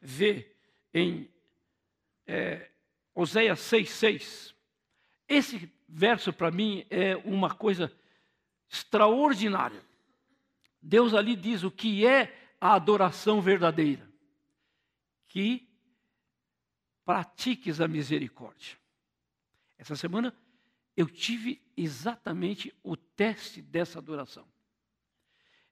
vê 0.01 0.53
em 0.93 1.31
é, 2.25 2.69
Oséias 3.15 3.59
6,6, 3.59 4.53
esse 5.29 5.71
verso 5.87 6.33
para 6.33 6.51
mim 6.51 6.85
é 6.89 7.15
uma 7.15 7.55
coisa 7.55 7.89
extraordinária. 8.69 9.81
Deus 10.81 11.13
ali 11.13 11.37
diz 11.37 11.63
o 11.63 11.71
que 11.71 12.05
é 12.05 12.51
a 12.59 12.73
adoração 12.73 13.39
verdadeira: 13.41 14.05
que 15.29 15.69
pratiques 17.05 17.79
a 17.79 17.87
misericórdia. 17.87 18.77
Essa 19.77 19.95
semana 19.95 20.35
eu 20.95 21.07
tive 21.07 21.61
exatamente 21.75 22.73
o 22.83 22.97
teste 22.97 23.61
dessa 23.61 23.99
adoração. 23.99 24.47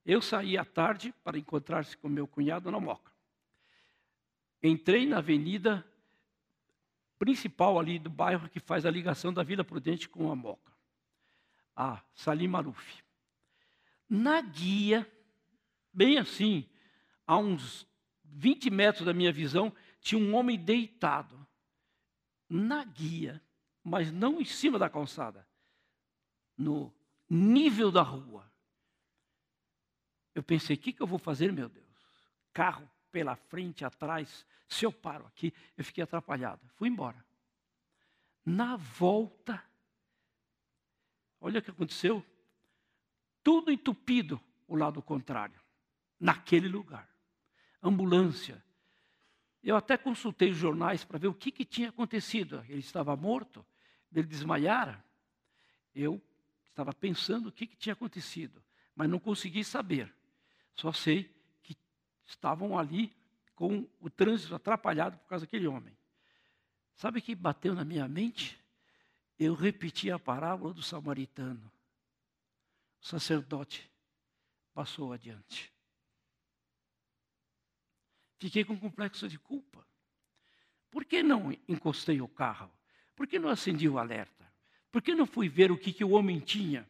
Eu 0.06 0.22
saí 0.22 0.56
à 0.56 0.64
tarde 0.64 1.14
para 1.24 1.38
encontrar-se 1.38 1.98
com 1.98 2.08
meu 2.08 2.28
cunhado 2.28 2.70
na 2.72 2.80
Moca. 2.80 3.12
Entrei 4.62 5.06
na 5.06 5.18
avenida 5.18 5.84
principal 7.18 7.80
ali 7.80 7.98
do 7.98 8.10
bairro 8.10 8.50
que 8.50 8.60
faz 8.60 8.86
a 8.86 8.92
ligação 8.92 9.34
da 9.34 9.42
Vila 9.42 9.64
Prudente 9.64 10.08
com 10.08 10.32
a 10.32 10.36
Moca, 10.36 10.72
a 11.76 12.04
Salim 12.14 12.48
Maruf. 12.48 13.04
Na 14.08 14.42
guia, 14.42 15.12
bem 15.92 16.20
assim, 16.20 16.70
a 17.26 17.38
uns 17.38 17.88
20 18.24 18.70
metros 18.70 19.06
da 19.06 19.14
minha 19.14 19.32
visão, 19.32 19.74
tinha 20.00 20.22
um 20.22 20.36
homem 20.36 20.58
deitado. 20.58 21.46
Na 22.48 22.84
guia, 22.84 23.42
mas 23.86 24.12
não 24.12 24.42
em 24.42 24.46
cima 24.46 24.80
da 24.80 24.90
calçada, 24.90 25.48
no 26.58 26.92
nível 27.30 27.92
da 27.92 28.02
rua. 28.02 28.52
Eu 30.34 30.42
pensei, 30.42 30.76
o 30.76 30.80
que, 30.80 30.92
que 30.92 31.04
eu 31.04 31.06
vou 31.06 31.20
fazer, 31.20 31.54
meu 31.54 31.70
Deus? 31.70 31.86
Carro 32.52 32.90
pela 33.12 33.36
frente, 33.36 33.86
atrás. 33.86 34.44
Se 34.68 34.86
eu 34.88 34.92
paro 34.92 35.28
aqui, 35.28 35.54
eu 35.78 35.86
fiquei 35.86 36.04
atrapalhado. 36.04 36.60
Fui 36.74 36.90
embora. 36.90 37.24
Na 38.44 38.76
volta, 38.76 39.64
olha 41.40 41.60
o 41.60 41.62
que 41.62 41.70
aconteceu. 41.70 42.26
Tudo 43.44 43.72
entupido 43.72 44.42
o 44.68 44.76
lado 44.76 45.00
contrário, 45.00 45.62
naquele 46.20 46.68
lugar. 46.68 47.08
Ambulância. 47.84 48.64
Eu 49.64 49.76
até 49.76 49.96
consultei 49.96 50.50
os 50.50 50.58
jornais 50.58 51.04
para 51.06 51.20
ver 51.20 51.28
o 51.28 51.34
que, 51.36 51.52
que 51.52 51.64
tinha 51.64 51.90
acontecido. 51.90 52.66
Ele 52.68 52.80
estava 52.80 53.16
morto, 53.16 53.64
ele 54.16 54.28
desmaiara. 54.28 55.04
Eu 55.94 56.22
estava 56.70 56.94
pensando 56.94 57.50
o 57.50 57.52
que, 57.52 57.68
que 57.68 57.76
tinha 57.76 57.94
acontecido, 57.94 58.64
mas 58.96 59.10
não 59.10 59.20
consegui 59.20 59.64
saber. 59.64 60.14
Só 60.74 60.92
sei 60.92 61.34
que 61.62 61.78
estavam 62.26 62.78
ali 62.78 63.16
com 63.56 63.88
o 64.00 64.10
trânsito 64.10 64.56
atrapalhado 64.56 65.18
por 65.20 65.28
causa 65.28 65.46
daquele 65.46 65.68
homem. 65.68 65.96
Sabe 66.96 67.20
o 67.20 67.22
que 67.22 67.36
bateu 67.36 67.74
na 67.74 67.86
minha 67.86 68.08
mente? 68.08 68.60
Eu 69.38 69.54
repeti 69.54 70.10
a 70.10 70.18
parábola 70.18 70.74
do 70.74 70.82
samaritano. 70.82 71.72
O 73.02 73.06
sacerdote 73.06 73.92
passou 74.74 75.14
adiante. 75.14 75.74
fiquei 78.40 78.64
com 78.64 78.78
complexo 78.78 79.28
de 79.28 79.40
culpa. 79.40 79.86
Por 80.92 81.04
que 81.04 81.24
não 81.24 81.52
encostei 81.68 82.22
o 82.22 82.28
carro? 82.28 82.75
Por 83.16 83.28
que 83.28 83.40
não 83.40 83.50
acendi 83.50 83.88
o 83.88 83.98
alerta? 83.98 84.46
Por 84.92 85.02
que 85.02 85.16
não 85.16 85.26
fui 85.26 85.50
ver 85.50 85.72
o 85.72 85.78
que, 85.78 85.92
que 85.92 86.04
o 86.04 86.12
homem 86.12 86.40
tinha? 86.40 86.90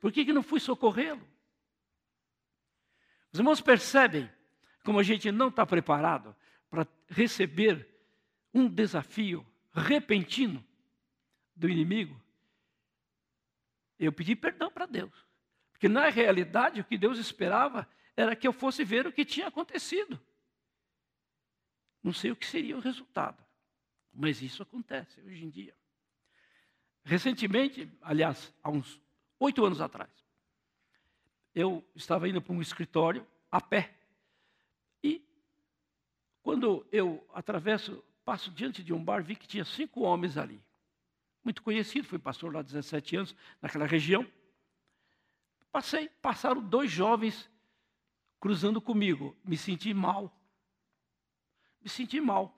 Por 0.00 0.12
que, 0.12 0.24
que 0.24 0.32
não 0.32 0.42
fui 0.42 0.60
socorrê-lo? 0.60 1.26
Os 3.32 3.38
irmãos 3.38 3.60
percebem 3.60 4.30
como 4.84 4.98
a 4.98 5.02
gente 5.02 5.30
não 5.30 5.48
está 5.48 5.66
preparado 5.66 6.34
para 6.70 6.86
receber 7.08 7.86
um 8.54 8.68
desafio 8.68 9.46
repentino 9.72 10.64
do 11.54 11.68
inimigo. 11.68 12.20
Eu 13.98 14.12
pedi 14.12 14.36
perdão 14.36 14.70
para 14.70 14.86
Deus, 14.86 15.12
porque 15.72 15.88
na 15.88 16.08
realidade 16.08 16.80
o 16.80 16.84
que 16.84 16.96
Deus 16.96 17.18
esperava 17.18 17.88
era 18.16 18.34
que 18.36 18.46
eu 18.46 18.52
fosse 18.52 18.84
ver 18.84 19.06
o 19.06 19.12
que 19.12 19.24
tinha 19.24 19.48
acontecido. 19.48 20.18
Não 22.02 22.12
sei 22.12 22.30
o 22.30 22.36
que 22.36 22.46
seria 22.46 22.76
o 22.76 22.80
resultado, 22.80 23.44
mas 24.18 24.42
isso 24.42 24.64
acontece 24.64 25.20
hoje 25.20 25.44
em 25.44 25.48
dia. 25.48 25.72
Recentemente, 27.04 27.88
aliás, 28.02 28.52
há 28.60 28.68
uns 28.68 29.00
oito 29.38 29.64
anos 29.64 29.80
atrás, 29.80 30.10
eu 31.54 31.88
estava 31.94 32.28
indo 32.28 32.42
para 32.42 32.52
um 32.52 32.60
escritório 32.60 33.24
a 33.48 33.60
pé. 33.60 33.96
E 35.04 35.24
quando 36.42 36.84
eu 36.90 37.24
atravesso, 37.32 38.04
passo 38.24 38.50
diante 38.50 38.82
de 38.82 38.92
um 38.92 39.02
bar, 39.02 39.22
vi 39.22 39.36
que 39.36 39.46
tinha 39.46 39.64
cinco 39.64 40.00
homens 40.00 40.36
ali. 40.36 40.60
Muito 41.44 41.62
conhecido, 41.62 42.08
fui 42.08 42.18
pastor 42.18 42.52
lá 42.52 42.58
há 42.58 42.64
17 42.64 43.16
anos, 43.16 43.36
naquela 43.62 43.86
região. 43.86 44.26
Passei, 45.70 46.08
passaram 46.20 46.60
dois 46.60 46.90
jovens 46.90 47.48
cruzando 48.40 48.80
comigo. 48.80 49.36
Me 49.44 49.56
senti 49.56 49.94
mal. 49.94 50.36
Me 51.80 51.88
senti 51.88 52.20
mal. 52.20 52.57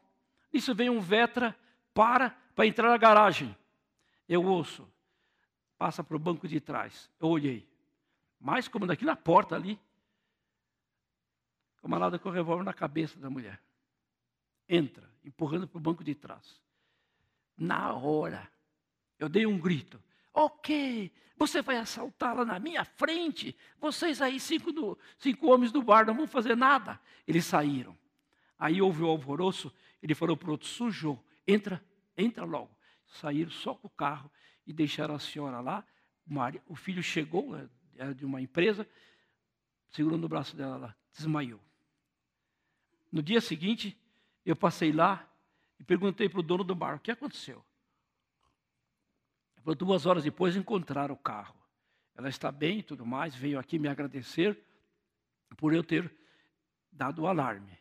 Isso 0.53 0.75
veio 0.75 0.93
um 0.93 1.01
Vetra, 1.01 1.57
para, 1.95 2.31
para 2.55 2.67
entrar 2.67 2.89
na 2.89 2.97
garagem. 2.97 3.57
Eu 4.29 4.45
ouço, 4.45 4.89
passa 5.77 6.05
para 6.05 6.17
o 6.17 6.21
banco 6.21 6.47
de 6.47 6.61
trás. 6.61 7.11
Eu 7.21 7.29
olhei. 7.29 7.69
Mais 8.39 8.69
como 8.69 8.87
daqui 8.87 9.05
na 9.05 9.17
porta 9.17 9.55
ali, 9.55 9.79
camarada 11.83 12.19
com 12.19 12.29
o 12.29 12.33
revólver 12.33 12.65
na 12.65 12.73
cabeça 12.73 13.19
da 13.19 13.29
mulher. 13.29 13.61
Entra, 14.69 15.09
empurrando 15.25 15.67
para 15.67 15.79
o 15.79 15.81
banco 15.81 16.05
de 16.05 16.15
trás. 16.15 16.61
Na 17.57 17.93
hora, 17.93 18.51
eu 19.19 19.29
dei 19.29 19.47
um 19.47 19.59
grito. 19.59 20.03
Ok, 20.33 21.13
você 21.37 21.61
vai 21.61 21.77
assaltá-la 21.77 22.45
na 22.45 22.59
minha 22.59 22.85
frente. 22.85 23.57
Vocês 23.79 24.23
aí, 24.23 24.39
cinco, 24.39 24.73
do, 24.73 24.99
cinco 25.19 25.49
homens 25.49 25.73
do 25.73 25.83
bar, 25.83 26.07
não 26.07 26.15
vão 26.15 26.27
fazer 26.27 26.57
nada. 26.57 27.01
Eles 27.27 27.45
saíram. 27.45 27.97
Aí 28.59 28.81
houve 28.81 29.03
o 29.03 29.09
alvoroço. 29.09 29.73
Ele 30.03 30.15
falou 30.15 30.37
para 30.37 30.49
o 30.49 30.53
outro: 30.53 30.67
sujou, 30.67 31.23
entra, 31.47 31.85
entra 32.17 32.45
logo. 32.45 32.75
Saíram 33.07 33.51
só 33.51 33.75
com 33.75 33.87
o 33.87 33.91
carro 33.91 34.31
e 34.67 34.73
deixaram 34.73 35.15
a 35.15 35.19
senhora 35.19 35.61
lá. 35.61 35.85
O 36.67 36.77
filho 36.77 37.03
chegou, 37.03 37.57
era 37.57 37.71
é, 37.97 38.11
é 38.11 38.15
de 38.15 38.25
uma 38.25 38.41
empresa, 38.41 38.89
segurando 39.89 40.25
o 40.25 40.29
braço 40.29 40.57
dela 40.57 40.77
lá, 40.77 40.97
desmaiou. 41.13 41.61
No 43.11 43.23
dia 43.23 43.41
seguinte, 43.41 43.99
eu 44.47 44.55
passei 44.55 44.93
lá 44.93 45.29
e 45.79 45.85
perguntei 45.85 46.29
para 46.29 46.41
o 46.41 46.43
dono 46.43 46.63
do 46.63 46.75
bar: 46.75 46.97
o 46.97 47.01
que 47.01 47.11
aconteceu? 47.11 47.65
Duas 49.77 50.07
horas 50.07 50.25
depois 50.25 50.57
encontraram 50.57 51.15
o 51.15 51.19
carro. 51.19 51.55
Ela 52.15 52.29
está 52.29 52.51
bem 52.51 52.81
e 52.81 52.83
tudo 52.83 53.07
mais, 53.07 53.35
veio 53.35 53.59
aqui 53.59 53.79
me 53.79 53.89
agradecer 53.89 54.59
por 55.57 55.73
eu 55.73 55.83
ter 55.83 56.13
dado 56.91 57.23
o 57.23 57.27
alarme. 57.27 57.80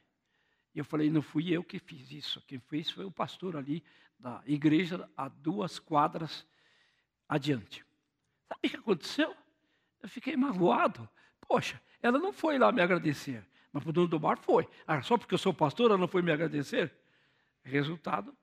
E 0.73 0.79
eu 0.79 0.85
falei, 0.85 1.09
não 1.09 1.21
fui 1.21 1.49
eu 1.49 1.63
que 1.63 1.79
fiz 1.79 2.11
isso, 2.11 2.41
quem 2.47 2.59
fez 2.59 2.89
foi 2.89 3.05
o 3.05 3.11
pastor 3.11 3.55
ali 3.55 3.83
da 4.19 4.41
igreja 4.45 5.09
a 5.15 5.27
duas 5.27 5.79
quadras 5.79 6.45
adiante. 7.27 7.85
Sabe 8.47 8.67
o 8.67 8.69
que 8.69 8.75
aconteceu? 8.77 9.35
Eu 10.01 10.09
fiquei 10.09 10.35
magoado. 10.35 11.07
Poxa, 11.41 11.81
ela 12.01 12.19
não 12.19 12.31
foi 12.31 12.57
lá 12.57 12.71
me 12.71 12.81
agradecer, 12.81 13.45
mas 13.71 13.85
o 13.85 13.91
dono 13.91 14.07
do 14.07 14.19
bar 14.19 14.37
foi. 14.37 14.67
Ah, 14.85 15.01
só 15.01 15.17
porque 15.17 15.33
eu 15.33 15.37
sou 15.37 15.53
pastor, 15.53 15.89
ela 15.89 15.97
não 15.97 16.07
foi 16.07 16.21
me 16.21 16.31
agradecer? 16.31 16.93
Resultado, 17.63 18.35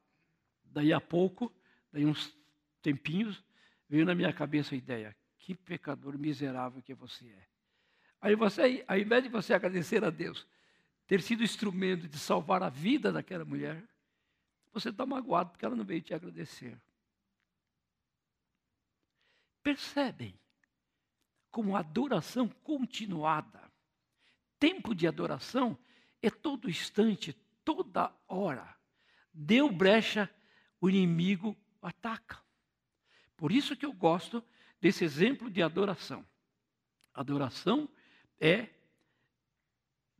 daí 0.64 0.92
a 0.92 1.00
pouco, 1.00 1.52
daí 1.92 2.04
uns 2.04 2.36
tempinhos, 2.82 3.42
veio 3.88 4.04
na 4.04 4.14
minha 4.14 4.32
cabeça 4.32 4.74
a 4.74 4.78
ideia: 4.78 5.16
que 5.38 5.54
pecador 5.54 6.18
miserável 6.18 6.82
que 6.82 6.94
você 6.94 7.26
é. 7.26 7.46
Aí 8.20 8.34
você, 8.34 8.84
ao 8.88 8.98
invés 8.98 9.22
de 9.22 9.28
você 9.28 9.54
agradecer 9.54 10.04
a 10.04 10.10
Deus, 10.10 10.46
ter 11.06 11.22
sido 11.22 11.42
instrumento 11.42 12.08
de 12.08 12.18
salvar 12.18 12.62
a 12.62 12.68
vida 12.68 13.12
daquela 13.12 13.44
mulher, 13.44 13.82
você 14.72 14.90
está 14.90 15.06
magoado 15.06 15.50
porque 15.50 15.64
ela 15.64 15.76
não 15.76 15.84
veio 15.84 16.02
te 16.02 16.12
agradecer. 16.12 16.80
Percebem 19.62 20.38
como 21.50 21.76
adoração 21.76 22.48
continuada, 22.48 23.72
tempo 24.58 24.94
de 24.94 25.06
adoração 25.06 25.78
é 26.20 26.30
todo 26.30 26.68
instante, 26.68 27.32
toda 27.64 28.14
hora. 28.28 28.76
Deu 29.32 29.70
brecha, 29.70 30.30
o 30.80 30.88
inimigo 30.88 31.56
ataca. 31.80 32.42
Por 33.36 33.52
isso 33.52 33.76
que 33.76 33.86
eu 33.86 33.92
gosto 33.92 34.44
desse 34.80 35.04
exemplo 35.04 35.50
de 35.50 35.62
adoração. 35.62 36.26
Adoração 37.14 37.88
é 38.38 38.75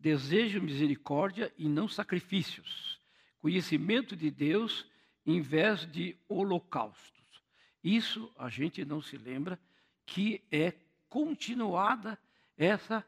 desejo 0.06 0.62
misericórdia 0.62 1.52
e 1.58 1.68
não 1.68 1.88
sacrifícios. 1.88 3.00
Conhecimento 3.40 4.14
de 4.14 4.30
Deus 4.30 4.86
em 5.26 5.40
vez 5.40 5.84
de 5.84 6.16
holocaustos. 6.28 7.42
Isso 7.82 8.32
a 8.38 8.48
gente 8.48 8.84
não 8.84 9.02
se 9.02 9.16
lembra 9.16 9.58
que 10.04 10.44
é 10.48 10.74
continuada 11.08 12.16
essa 12.56 13.04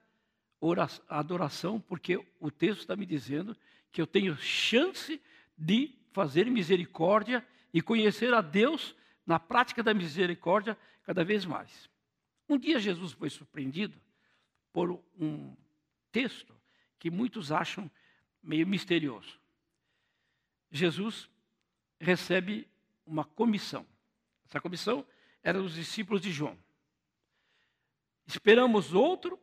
oração, 0.61 1.05
adoração, 1.09 1.81
porque 1.81 2.21
o 2.41 2.51
texto 2.51 2.81
está 2.81 2.97
me 2.97 3.07
dizendo 3.07 3.57
que 3.93 4.03
eu 4.03 4.07
tenho 4.07 4.37
chance 4.37 5.23
de 5.57 5.95
fazer 6.11 6.51
misericórdia 6.51 7.47
e 7.73 7.81
conhecer 7.81 8.35
a 8.35 8.41
Deus 8.41 8.93
na 9.25 9.39
prática 9.39 9.85
da 9.85 9.95
misericórdia 9.95 10.77
cada 11.05 11.25
vez 11.25 11.47
mais. 11.47 11.89
Um 12.49 12.59
dia 12.59 12.81
Jesus 12.81 13.13
foi 13.13 13.31
surpreendido 13.31 13.97
por 14.73 15.01
um 15.17 15.57
texto 16.11 16.59
que 16.99 17.11
muitos 17.11 17.53
acham 17.53 17.91
meio 18.43 18.67
misterioso. 18.67 19.39
Jesus 20.71 21.29
recebe 22.01 22.69
uma 23.07 23.25
comissão. 23.25 23.87
Essa 24.47 24.61
comissão 24.61 25.07
era 25.43 25.61
os 25.61 25.75
discípulos 25.75 26.21
de 26.21 26.31
João. 26.31 26.59
Esperamos 28.27 28.93
outro 28.93 29.39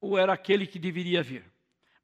ou 0.00 0.16
era 0.18 0.32
aquele 0.32 0.66
que 0.66 0.78
deveria 0.78 1.22
vir? 1.22 1.44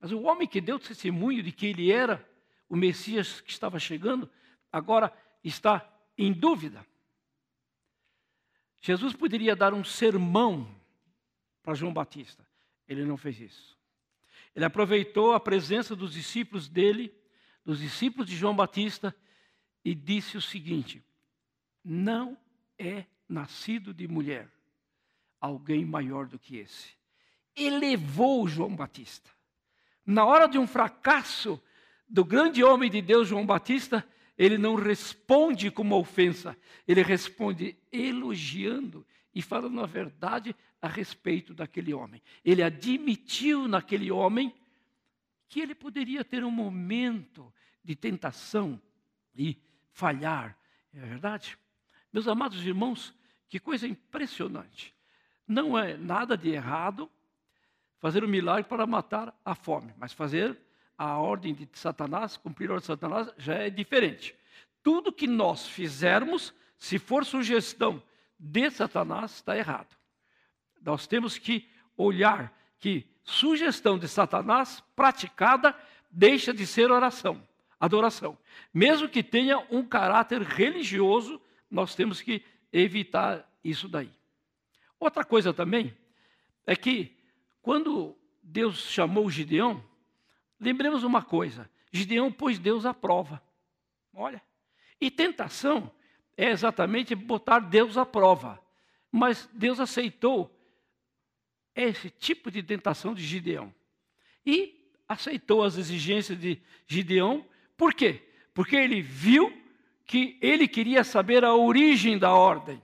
Mas 0.00 0.12
o 0.12 0.22
homem 0.22 0.46
que 0.46 0.60
deu 0.60 0.78
testemunho 0.78 1.42
de 1.42 1.52
que 1.52 1.66
ele 1.66 1.90
era 1.90 2.26
o 2.68 2.76
Messias 2.76 3.40
que 3.40 3.50
estava 3.50 3.78
chegando, 3.78 4.30
agora 4.70 5.12
está 5.42 5.88
em 6.16 6.32
dúvida. 6.32 6.84
Jesus 8.80 9.14
poderia 9.14 9.56
dar 9.56 9.72
um 9.72 9.82
sermão 9.82 10.68
para 11.62 11.74
João 11.74 11.92
Batista. 11.92 12.46
Ele 12.86 13.04
não 13.04 13.16
fez 13.16 13.40
isso. 13.40 13.77
Ele 14.58 14.64
aproveitou 14.64 15.34
a 15.34 15.38
presença 15.38 15.94
dos 15.94 16.12
discípulos 16.12 16.68
dele, 16.68 17.14
dos 17.64 17.78
discípulos 17.78 18.28
de 18.28 18.34
João 18.34 18.56
Batista, 18.56 19.14
e 19.84 19.94
disse 19.94 20.36
o 20.36 20.42
seguinte: 20.42 21.00
Não 21.84 22.36
é 22.76 23.04
nascido 23.28 23.94
de 23.94 24.08
mulher 24.08 24.50
alguém 25.40 25.84
maior 25.84 26.26
do 26.26 26.40
que 26.40 26.56
esse. 26.56 26.88
Elevou 27.54 28.48
João 28.48 28.74
Batista. 28.74 29.30
Na 30.04 30.24
hora 30.24 30.48
de 30.48 30.58
um 30.58 30.66
fracasso 30.66 31.62
do 32.08 32.24
grande 32.24 32.64
homem 32.64 32.90
de 32.90 33.00
Deus, 33.00 33.28
João 33.28 33.46
Batista, 33.46 34.04
ele 34.36 34.58
não 34.58 34.74
responde 34.74 35.70
com 35.70 35.82
uma 35.82 35.94
ofensa, 35.94 36.58
ele 36.84 37.04
responde 37.04 37.78
elogiando 37.92 39.06
e 39.32 39.40
falando 39.40 39.80
a 39.80 39.86
verdade 39.86 40.52
a 40.80 40.88
respeito 40.88 41.52
daquele 41.52 41.92
homem. 41.92 42.22
Ele 42.44 42.62
admitiu 42.62 43.66
naquele 43.66 44.10
homem 44.10 44.54
que 45.48 45.60
ele 45.60 45.74
poderia 45.74 46.24
ter 46.24 46.44
um 46.44 46.50
momento 46.50 47.52
de 47.82 47.96
tentação 47.96 48.80
e 49.34 49.56
falhar. 49.92 50.56
É 50.92 51.00
verdade? 51.00 51.58
Meus 52.12 52.28
amados 52.28 52.64
irmãos, 52.64 53.14
que 53.48 53.58
coisa 53.58 53.86
impressionante. 53.86 54.94
Não 55.46 55.78
é 55.78 55.96
nada 55.96 56.36
de 56.36 56.50
errado 56.50 57.10
fazer 57.98 58.22
um 58.22 58.28
milagre 58.28 58.64
para 58.64 58.86
matar 58.86 59.34
a 59.44 59.54
fome, 59.54 59.92
mas 59.98 60.12
fazer 60.12 60.56
a 60.96 61.18
ordem 61.18 61.54
de 61.54 61.68
Satanás, 61.72 62.36
cumprir 62.36 62.70
a 62.70 62.74
ordem 62.74 62.82
de 62.82 62.86
Satanás, 62.86 63.32
já 63.36 63.54
é 63.54 63.70
diferente. 63.70 64.34
Tudo 64.82 65.12
que 65.12 65.26
nós 65.26 65.66
fizermos, 65.66 66.54
se 66.76 66.98
for 66.98 67.24
sugestão 67.24 68.02
de 68.38 68.70
Satanás, 68.70 69.32
está 69.32 69.56
errado. 69.56 69.97
Nós 70.88 71.06
temos 71.06 71.36
que 71.36 71.68
olhar 71.98 72.50
que 72.78 73.04
sugestão 73.22 73.98
de 73.98 74.08
Satanás 74.08 74.82
praticada 74.96 75.78
deixa 76.10 76.50
de 76.50 76.66
ser 76.66 76.90
oração, 76.90 77.46
adoração. 77.78 78.38
Mesmo 78.72 79.06
que 79.06 79.22
tenha 79.22 79.58
um 79.70 79.84
caráter 79.84 80.40
religioso, 80.40 81.38
nós 81.70 81.94
temos 81.94 82.22
que 82.22 82.42
evitar 82.72 83.46
isso 83.62 83.86
daí. 83.86 84.10
Outra 84.98 85.22
coisa 85.24 85.52
também 85.52 85.94
é 86.66 86.74
que 86.74 87.14
quando 87.60 88.16
Deus 88.42 88.78
chamou 88.78 89.30
Gideão, 89.30 89.84
lembremos 90.58 91.04
uma 91.04 91.20
coisa: 91.20 91.68
Gideão 91.92 92.32
pôs 92.32 92.58
Deus 92.58 92.86
à 92.86 92.94
prova. 92.94 93.42
Olha, 94.14 94.40
e 94.98 95.10
tentação 95.10 95.92
é 96.34 96.48
exatamente 96.48 97.14
botar 97.14 97.58
Deus 97.58 97.98
à 97.98 98.06
prova. 98.06 98.58
Mas 99.12 99.46
Deus 99.52 99.80
aceitou 99.80 100.57
esse 101.82 102.10
tipo 102.10 102.50
de 102.50 102.62
tentação 102.62 103.14
de 103.14 103.22
Gideão. 103.22 103.72
E 104.44 104.92
aceitou 105.08 105.62
as 105.62 105.76
exigências 105.76 106.38
de 106.38 106.60
Gideão, 106.86 107.46
por 107.76 107.94
quê? 107.94 108.22
Porque 108.52 108.76
ele 108.76 109.00
viu 109.00 109.56
que 110.04 110.36
ele 110.40 110.66
queria 110.66 111.04
saber 111.04 111.44
a 111.44 111.54
origem 111.54 112.18
da 112.18 112.32
ordem. 112.32 112.82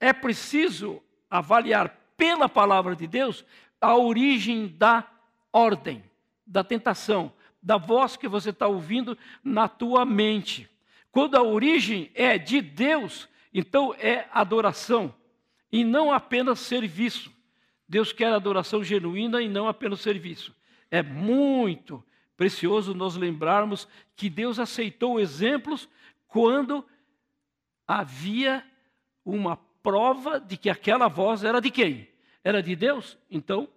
É 0.00 0.12
preciso 0.12 1.02
avaliar 1.30 1.88
pela 2.16 2.48
palavra 2.48 2.96
de 2.96 3.06
Deus 3.06 3.44
a 3.80 3.96
origem 3.96 4.68
da 4.68 5.08
ordem, 5.52 6.02
da 6.46 6.64
tentação, 6.64 7.32
da 7.62 7.76
voz 7.76 8.16
que 8.16 8.26
você 8.26 8.50
está 8.50 8.66
ouvindo 8.66 9.16
na 9.44 9.68
tua 9.68 10.04
mente. 10.04 10.68
Quando 11.12 11.36
a 11.36 11.42
origem 11.42 12.10
é 12.14 12.36
de 12.36 12.60
Deus, 12.60 13.28
então 13.52 13.94
é 13.98 14.28
adoração 14.32 15.14
e 15.76 15.84
não 15.84 16.10
apenas 16.10 16.60
serviço. 16.60 17.30
Deus 17.86 18.10
quer 18.10 18.32
adoração 18.32 18.82
genuína 18.82 19.42
e 19.42 19.48
não 19.48 19.68
apenas 19.68 20.00
serviço. 20.00 20.56
É 20.90 21.02
muito 21.02 22.02
precioso 22.34 22.94
nós 22.94 23.14
lembrarmos 23.14 23.86
que 24.16 24.30
Deus 24.30 24.58
aceitou 24.58 25.20
exemplos 25.20 25.86
quando 26.28 26.82
havia 27.86 28.64
uma 29.22 29.58
prova 29.82 30.40
de 30.40 30.56
que 30.56 30.70
aquela 30.70 31.08
voz 31.08 31.44
era 31.44 31.60
de 31.60 31.70
quem? 31.70 32.08
Era 32.42 32.62
de 32.62 32.74
Deus? 32.74 33.18
Então, 33.30 33.68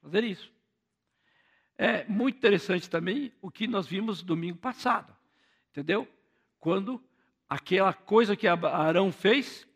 fazer 0.00 0.24
isso. 0.24 0.50
É 1.76 2.02
muito 2.06 2.38
interessante 2.38 2.88
também 2.88 3.30
o 3.42 3.50
que 3.50 3.66
nós 3.66 3.86
vimos 3.86 4.22
domingo 4.22 4.56
passado, 4.56 5.14
entendeu? 5.70 6.08
Quando 6.58 6.98
aquela 7.46 7.92
coisa 7.92 8.34
que 8.34 8.46
Arão 8.48 9.12
fez 9.12 9.68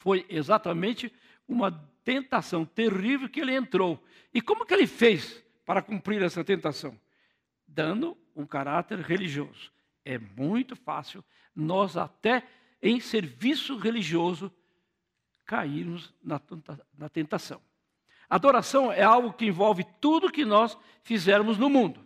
foi 0.00 0.26
exatamente 0.28 1.12
uma 1.46 1.70
tentação 2.02 2.64
terrível 2.64 3.28
que 3.28 3.40
ele 3.40 3.54
entrou. 3.54 4.02
E 4.34 4.40
como 4.40 4.64
que 4.64 4.74
ele 4.74 4.86
fez 4.86 5.44
para 5.64 5.82
cumprir 5.82 6.22
essa 6.22 6.42
tentação? 6.42 6.98
Dando 7.68 8.16
um 8.34 8.46
caráter 8.46 8.98
religioso. 8.98 9.70
É 10.04 10.18
muito 10.18 10.74
fácil 10.74 11.22
nós 11.54 11.96
até 11.96 12.42
em 12.82 12.98
serviço 12.98 13.76
religioso 13.76 14.50
cairmos 15.44 16.14
na, 16.22 16.40
tentação. 17.08 17.60
Adoração 18.28 18.90
é 18.90 19.02
algo 19.02 19.34
que 19.34 19.44
envolve 19.44 19.84
tudo 20.00 20.32
que 20.32 20.44
nós 20.44 20.78
fizermos 21.02 21.58
no 21.58 21.68
mundo. 21.68 22.04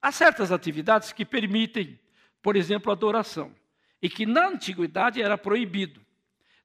Há 0.00 0.10
certas 0.10 0.50
atividades 0.50 1.12
que 1.12 1.24
permitem, 1.24 1.98
por 2.40 2.56
exemplo, 2.56 2.90
adoração, 2.90 3.54
e 4.00 4.08
que 4.08 4.24
na 4.24 4.48
antiguidade 4.48 5.20
era 5.20 5.36
proibido. 5.36 6.05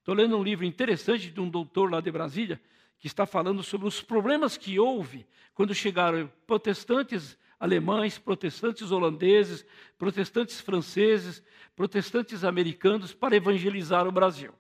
Estou 0.02 0.16
lendo 0.16 0.36
um 0.36 0.44
livro 0.44 0.66
interessante 0.66 1.30
de 1.30 1.40
um 1.40 1.48
doutor 1.48 1.92
lá 1.92 2.02
de 2.02 2.12
Brasília, 2.12 2.60
que 2.98 3.06
está 3.06 3.28
falando 3.28 3.62
sobre 3.62 3.88
os 3.88 4.02
problemas 4.02 4.58
que 4.58 4.80
houve 4.80 5.28
quando 5.54 5.76
chegaram 5.76 6.32
protestantes 6.48 7.38
alemães, 7.60 8.18
protestantes 8.18 8.90
holandeses, 8.90 9.64
protestantes 10.00 10.60
franceses, 10.60 11.44
protestantes 11.76 12.44
americanos 12.44 13.14
para 13.14 13.36
evangelizar 13.36 14.08
o 14.08 14.12
Brasil. 14.12 14.52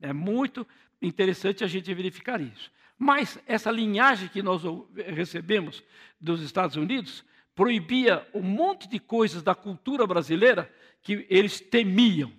É 0.00 0.10
muito 0.10 0.66
interessante 1.02 1.62
a 1.62 1.66
gente 1.66 1.92
verificar 1.92 2.40
isso. 2.40 2.72
Mas 2.98 3.38
essa 3.46 3.70
linhagem 3.70 4.28
que 4.28 4.42
nós 4.42 4.62
recebemos 5.08 5.84
dos 6.18 6.40
Estados 6.40 6.76
Unidos 6.76 7.22
proibia 7.54 8.26
um 8.32 8.40
monte 8.40 8.88
de 8.88 8.98
coisas 8.98 9.42
da 9.42 9.54
cultura 9.54 10.06
brasileira 10.06 10.72
que 11.02 11.26
eles 11.28 11.60
temiam. 11.60 12.32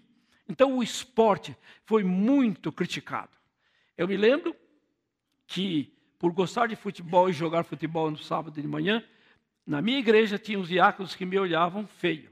Então 0.53 0.77
o 0.77 0.83
esporte 0.83 1.57
foi 1.83 2.03
muito 2.03 2.71
criticado. 2.71 3.31
Eu 3.97 4.07
me 4.07 4.15
lembro 4.15 4.55
que, 5.47 5.91
por 6.19 6.31
gostar 6.31 6.67
de 6.67 6.75
futebol 6.75 7.27
e 7.27 7.33
jogar 7.33 7.63
futebol 7.63 8.11
no 8.11 8.19
sábado 8.19 8.61
de 8.61 8.67
manhã, 8.67 9.03
na 9.65 9.81
minha 9.81 9.97
igreja 9.97 10.37
tinha 10.37 10.59
os 10.59 10.67
diáconos 10.67 11.15
que 11.15 11.25
me 11.25 11.39
olhavam 11.39 11.87
feio. 11.87 12.31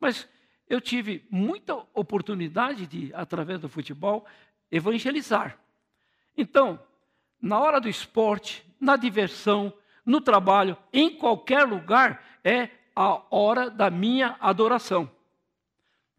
Mas 0.00 0.28
eu 0.68 0.80
tive 0.80 1.24
muita 1.30 1.76
oportunidade 1.94 2.84
de, 2.84 3.14
através 3.14 3.60
do 3.60 3.68
futebol, 3.68 4.26
evangelizar. 4.68 5.56
Então, 6.36 6.82
na 7.40 7.60
hora 7.60 7.80
do 7.80 7.88
esporte, 7.88 8.66
na 8.80 8.96
diversão, 8.96 9.72
no 10.04 10.20
trabalho, 10.20 10.76
em 10.92 11.16
qualquer 11.16 11.62
lugar, 11.62 12.40
é 12.42 12.70
a 12.96 13.22
hora 13.30 13.70
da 13.70 13.88
minha 13.88 14.36
adoração. 14.40 15.08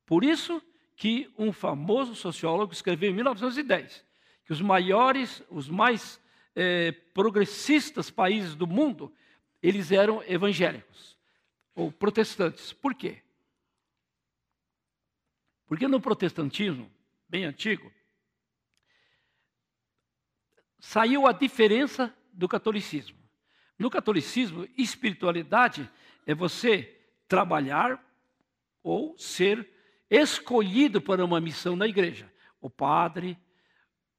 Por 0.06 0.24
isso 0.24 0.64
que 0.98 1.32
um 1.38 1.54
famoso 1.54 2.16
sociólogo 2.16 2.74
escreveu 2.74 3.12
em 3.12 3.14
1910 3.14 4.06
que 4.44 4.52
os 4.54 4.62
maiores, 4.62 5.44
os 5.50 5.70
mais 5.70 6.20
eh, 6.56 6.94
progressistas 7.14 8.10
países 8.10 8.56
do 8.56 8.66
mundo, 8.66 9.14
eles 9.62 9.92
eram 9.92 10.24
evangélicos 10.24 11.18
ou 11.76 11.92
protestantes. 11.92 12.72
Por 12.72 12.96
quê? 12.96 13.22
Porque 15.68 15.86
no 15.86 16.00
protestantismo, 16.00 16.90
bem 17.28 17.44
antigo, 17.44 17.92
saiu 20.80 21.28
a 21.28 21.34
diferença 21.34 22.16
do 22.32 22.48
catolicismo. 22.48 23.18
No 23.78 23.90
catolicismo, 23.90 24.66
espiritualidade 24.78 25.92
é 26.26 26.34
você 26.34 26.98
trabalhar 27.28 28.02
ou 28.82 29.18
ser 29.18 29.77
escolhido 30.10 31.02
para 31.02 31.24
uma 31.24 31.40
missão 31.40 31.76
na 31.76 31.88
igreja. 31.88 32.32
O 32.62 32.70
padre, 32.70 33.38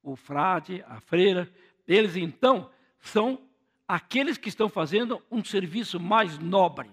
o 0.02 0.16
frade, 0.16 0.84
a 0.86 1.00
freira, 1.00 1.50
eles 1.86 2.16
então 2.16 2.70
são 3.00 3.40
aqueles 3.86 4.36
que 4.36 4.48
estão 4.48 4.68
fazendo 4.68 5.22
um 5.30 5.44
serviço 5.44 5.98
mais 5.98 6.38
nobre. 6.38 6.90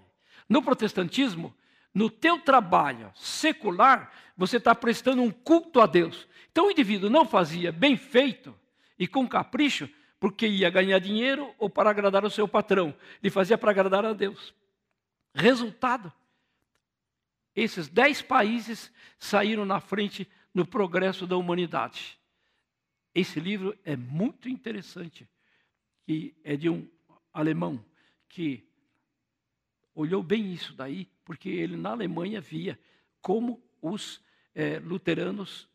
No 0.47 0.61
protestantismo, 0.61 1.53
no 1.93 2.09
teu 2.09 2.39
trabalho 2.39 3.11
secular, 3.15 4.11
você 4.37 4.57
está 4.57 4.73
prestando 4.75 5.21
um 5.21 5.31
culto 5.31 5.81
a 5.81 5.85
Deus. 5.85 6.27
Então 6.51 6.67
o 6.67 6.71
indivíduo 6.71 7.09
não 7.09 7.25
fazia 7.25 7.71
bem 7.71 7.97
feito, 7.97 8.55
e 8.97 9.07
com 9.07 9.27
capricho, 9.27 9.89
porque 10.19 10.47
ia 10.47 10.69
ganhar 10.69 10.99
dinheiro 10.99 11.53
ou 11.57 11.69
para 11.69 11.89
agradar 11.89 12.23
o 12.23 12.29
seu 12.29 12.47
patrão. 12.47 12.95
Ele 13.21 13.29
fazia 13.29 13.57
para 13.57 13.71
agradar 13.71 14.05
a 14.05 14.13
Deus. 14.13 14.53
Resultado: 15.33 16.11
esses 17.55 17.87
dez 17.87 18.21
países 18.21 18.91
saíram 19.17 19.65
na 19.65 19.79
frente 19.79 20.27
no 20.53 20.65
progresso 20.65 21.25
da 21.25 21.37
humanidade. 21.37 22.19
Esse 23.13 23.39
livro 23.39 23.77
é 23.83 23.95
muito 23.95 24.49
interessante, 24.49 25.27
que 26.05 26.35
é 26.43 26.57
de 26.57 26.69
um 26.69 26.87
alemão 27.33 27.83
que 28.27 28.67
olhou 29.93 30.21
bem 30.21 30.51
isso 30.51 30.73
daí, 30.73 31.09
porque 31.23 31.47
ele 31.47 31.77
na 31.77 31.91
Alemanha 31.91 32.41
via 32.41 32.77
como 33.21 33.63
os 33.81 34.21
é, 34.53 34.79
luteranos 34.79 35.69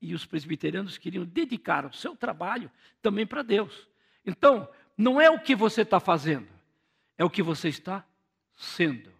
e 0.00 0.14
os 0.14 0.24
presbiterianos 0.24 0.96
queriam 0.96 1.24
dedicar 1.24 1.84
o 1.84 1.92
seu 1.92 2.16
trabalho 2.16 2.70
também 3.02 3.26
para 3.26 3.42
Deus. 3.42 3.88
Então, 4.24 4.68
não 4.96 5.20
é 5.20 5.28
o 5.30 5.40
que 5.40 5.54
você 5.54 5.82
está 5.82 6.00
fazendo, 6.00 6.48
é 7.16 7.24
o 7.24 7.30
que 7.30 7.42
você 7.42 7.68
está 7.68 8.06
sendo. 8.56 9.17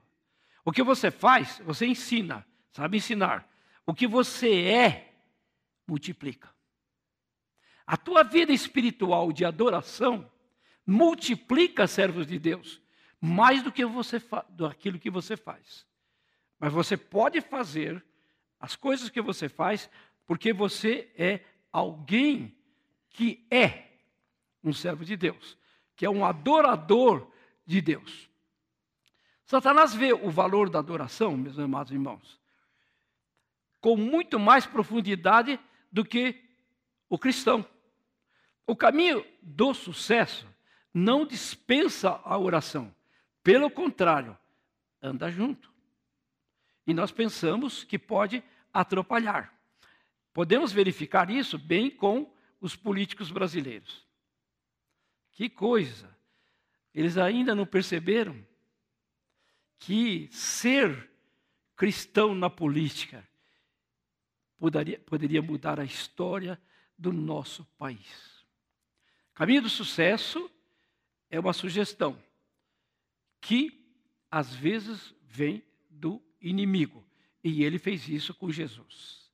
O 0.69 0.71
que 0.71 0.83
você 0.83 1.11
faz, 1.11 1.63
você 1.65 1.87
ensina, 1.87 2.47
sabe 2.73 2.99
ensinar. 2.99 3.51
O 3.87 3.95
que 3.95 4.07
você 4.07 4.65
é, 4.65 5.15
multiplica. 5.87 6.55
A 7.87 7.97
tua 7.97 8.23
vida 8.23 8.53
espiritual 8.53 9.33
de 9.33 9.47
adoração 9.47 10.31
multiplica 10.87 11.87
servos 11.87 12.27
de 12.27 12.39
Deus 12.39 12.83
mais 13.19 13.63
do 13.63 13.73
que 13.73 13.83
você 13.87 14.23
do 14.51 14.67
aquilo 14.67 14.99
que 14.99 15.09
você 15.09 15.39
faz. 15.39 15.87
Mas 16.61 16.71
você 16.71 16.99
pode 16.99 17.41
fazer 17.41 18.05
as 18.61 18.77
coisas 18.77 19.09
que 19.09 19.23
você 19.23 19.49
faz 19.49 19.89
porque 20.27 20.53
você 20.53 21.11
é 21.17 21.41
alguém 21.73 22.55
que 23.09 23.47
é 23.51 23.89
um 24.63 24.75
servo 24.75 25.03
de 25.03 25.17
Deus, 25.17 25.57
que 25.97 26.05
é 26.05 26.11
um 26.11 26.27
adorador 26.27 27.33
de 27.65 27.81
Deus. 27.81 28.28
Satanás 29.49 29.95
vê 29.95 30.13
o 30.13 30.31
valor 30.31 30.69
da 30.69 30.79
adoração, 30.79 31.35
meus 31.35 31.59
amados 31.59 31.91
irmãos, 31.91 32.39
com 33.81 33.97
muito 33.97 34.39
mais 34.39 34.67
profundidade 34.67 35.59
do 35.91 36.05
que 36.05 36.39
o 37.09 37.19
cristão. 37.19 37.67
O 38.67 38.77
caminho 38.77 39.25
do 39.41 39.73
sucesso 39.73 40.47
não 40.93 41.25
dispensa 41.25 42.21
a 42.27 42.37
oração. 42.37 42.95
Pelo 43.43 43.71
contrário, 43.71 44.37
anda 45.01 45.31
junto. 45.31 45.73
E 46.87 46.93
nós 46.93 47.11
pensamos 47.11 47.85
que 47.85 47.99
pode 47.99 48.45
atrapalhar. 48.71 49.51
Podemos 50.35 50.73
verificar 50.73 51.31
isso 51.31 51.57
bem 51.57 51.89
com 51.89 52.31
os 52.61 52.77
políticos 52.77 53.31
brasileiros. 53.31 54.07
Que 55.33 55.49
coisa! 55.49 56.15
Eles 56.95 57.17
ainda 57.17 57.55
não 57.55 57.65
perceberam 57.65 58.47
que 59.79 60.29
ser 60.33 61.11
cristão 61.77 62.35
na 62.35 62.51
política 62.51 63.27
poderia, 64.59 64.99
poderia 64.99 65.41
mudar 65.41 65.79
a 65.79 65.85
história 65.85 66.61
do 66.97 67.13
nosso 67.13 67.65
país. 67.79 68.45
Caminho 69.35 69.63
do 69.63 69.71
sucesso 69.71 70.51
é 71.31 71.39
uma 71.39 71.53
sugestão 71.53 72.19
que 73.41 73.87
às 74.31 74.55
vezes 74.55 75.15
vem 75.23 75.63
do 75.89 76.23
inimigo. 76.41 77.05
E 77.43 77.63
ele 77.63 77.79
fez 77.79 78.09
isso 78.09 78.35
com 78.35 78.51
Jesus. 78.51 79.31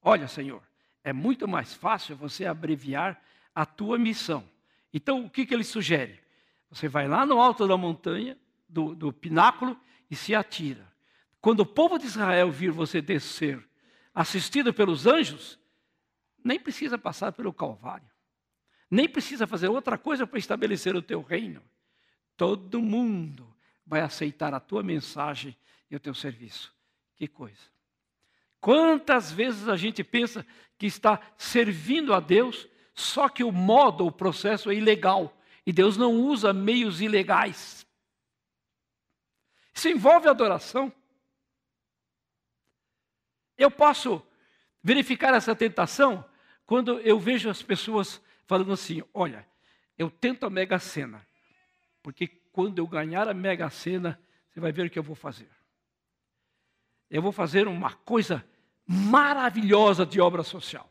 Olha, 0.00 0.26
Senhor, 0.26 0.62
é 1.04 1.12
muito 1.12 1.46
mais 1.46 1.74
fácil 1.74 2.16
você 2.16 2.46
abreviar 2.46 3.22
a 3.54 3.66
tua 3.66 3.98
missão. 3.98 4.48
Então, 4.92 5.26
o 5.26 5.30
que, 5.30 5.46
que 5.46 5.54
ele 5.54 5.64
sugere? 5.64 6.20
Você 6.70 6.88
vai 6.88 7.06
lá 7.06 7.26
no 7.26 7.40
alto 7.40 7.68
da 7.68 7.76
montanha, 7.76 8.38
do, 8.72 8.94
do 8.94 9.12
pináculo, 9.12 9.78
e 10.10 10.16
se 10.16 10.34
atira. 10.34 10.90
Quando 11.40 11.60
o 11.60 11.66
povo 11.66 11.98
de 11.98 12.06
Israel 12.06 12.50
vir 12.50 12.70
você 12.70 13.00
descer, 13.00 13.62
assistido 14.14 14.72
pelos 14.72 15.06
anjos, 15.06 15.58
nem 16.44 16.58
precisa 16.58 16.98
passar 16.98 17.32
pelo 17.32 17.52
Calvário. 17.52 18.10
Nem 18.90 19.08
precisa 19.08 19.46
fazer 19.46 19.68
outra 19.68 19.96
coisa 19.96 20.26
para 20.26 20.38
estabelecer 20.38 20.94
o 20.94 21.02
teu 21.02 21.22
reino. 21.22 21.62
Todo 22.36 22.80
mundo 22.80 23.54
vai 23.86 24.00
aceitar 24.00 24.52
a 24.52 24.60
tua 24.60 24.82
mensagem 24.82 25.56
e 25.90 25.96
o 25.96 26.00
teu 26.00 26.14
serviço. 26.14 26.74
Que 27.16 27.26
coisa. 27.26 27.72
Quantas 28.60 29.32
vezes 29.32 29.68
a 29.68 29.76
gente 29.76 30.04
pensa 30.04 30.46
que 30.78 30.86
está 30.86 31.20
servindo 31.36 32.12
a 32.12 32.20
Deus, 32.20 32.68
só 32.94 33.28
que 33.28 33.42
o 33.42 33.50
modo, 33.50 34.06
o 34.06 34.12
processo 34.12 34.70
é 34.70 34.74
ilegal. 34.74 35.36
E 35.66 35.72
Deus 35.72 35.96
não 35.96 36.14
usa 36.14 36.52
meios 36.52 37.00
ilegais. 37.00 37.81
Isso 39.74 39.88
envolve 39.88 40.28
adoração. 40.28 40.92
Eu 43.56 43.70
posso 43.70 44.22
verificar 44.82 45.34
essa 45.34 45.54
tentação 45.54 46.24
quando 46.66 46.98
eu 47.00 47.18
vejo 47.18 47.48
as 47.48 47.62
pessoas 47.62 48.20
falando 48.46 48.72
assim: 48.72 49.02
olha, 49.14 49.46
eu 49.96 50.10
tento 50.10 50.46
a 50.46 50.50
mega 50.50 50.78
sena, 50.78 51.26
porque 52.02 52.26
quando 52.26 52.78
eu 52.78 52.86
ganhar 52.86 53.28
a 53.28 53.34
mega 53.34 53.70
sena, 53.70 54.20
você 54.48 54.60
vai 54.60 54.72
ver 54.72 54.86
o 54.86 54.90
que 54.90 54.98
eu 54.98 55.02
vou 55.02 55.16
fazer. 55.16 55.48
Eu 57.10 57.22
vou 57.22 57.32
fazer 57.32 57.68
uma 57.68 57.92
coisa 57.92 58.44
maravilhosa 58.86 60.04
de 60.04 60.20
obra 60.20 60.42
social. 60.42 60.90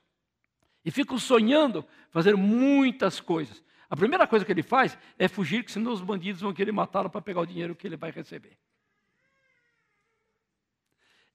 E 0.83 0.89
fico 0.89 1.19
sonhando 1.19 1.85
fazer 2.09 2.35
muitas 2.35 3.19
coisas. 3.19 3.63
A 3.89 3.95
primeira 3.95 4.25
coisa 4.25 4.45
que 4.45 4.51
ele 4.51 4.63
faz 4.63 4.97
é 5.19 5.27
fugir, 5.27 5.63
que 5.63 5.71
senão 5.71 5.91
os 5.91 6.01
bandidos 6.01 6.41
vão 6.41 6.53
querer 6.53 6.71
matá-lo 6.71 7.09
para 7.09 7.21
pegar 7.21 7.41
o 7.41 7.45
dinheiro 7.45 7.75
que 7.75 7.85
ele 7.85 7.97
vai 7.97 8.09
receber. 8.09 8.57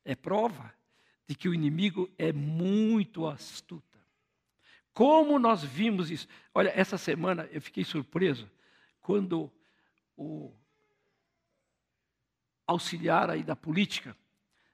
É 0.06 0.14
prova 0.14 0.72
de 1.26 1.34
que 1.34 1.48
o 1.48 1.54
inimigo 1.54 2.08
é 2.16 2.32
muito 2.32 3.26
astuta. 3.26 3.98
Como 4.94 5.36
nós 5.36 5.64
vimos 5.64 6.12
isso? 6.12 6.28
Olha, 6.54 6.68
essa 6.68 6.96
semana 6.96 7.48
eu 7.50 7.60
fiquei 7.60 7.82
surpreso 7.82 8.48
quando 9.00 9.52
o 10.16 10.54
auxiliar 12.64 13.28
aí 13.28 13.42
da 13.42 13.56
política 13.56 14.16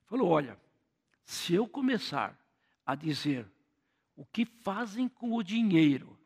falou: 0.05 0.29
olha, 0.29 0.61
se 1.25 1.55
eu 1.55 1.67
começar 1.67 2.39
a 2.85 2.95
dizer 2.95 3.51
o 4.15 4.27
que 4.27 4.45
fazem 4.45 5.09
com 5.09 5.33
o 5.33 5.43
dinheiro 5.43 6.19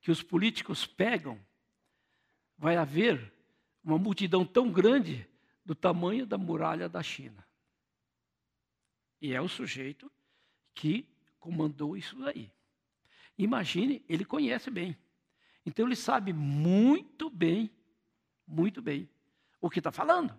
que 0.00 0.10
os 0.10 0.24
políticos 0.24 0.84
pegam, 0.84 1.38
vai 2.58 2.76
haver 2.76 3.32
uma 3.84 3.96
multidão 3.96 4.44
tão 4.44 4.72
grande 4.72 5.24
do 5.64 5.74
tamanho 5.74 6.26
da 6.26 6.36
muralha 6.36 6.88
da 6.88 7.02
China. 7.02 7.46
E 9.20 9.32
é 9.32 9.40
o 9.40 9.48
sujeito 9.48 10.10
que 10.74 11.08
comandou 11.38 11.96
isso 11.96 12.16
daí. 12.18 12.52
Imagine, 13.38 14.04
ele 14.08 14.24
conhece 14.24 14.70
bem. 14.70 14.96
Então 15.64 15.86
ele 15.86 15.96
sabe 15.96 16.32
muito 16.32 17.30
bem, 17.30 17.70
muito 18.46 18.82
bem, 18.82 19.08
o 19.60 19.70
que 19.70 19.80
está 19.80 19.90
falando. 19.90 20.38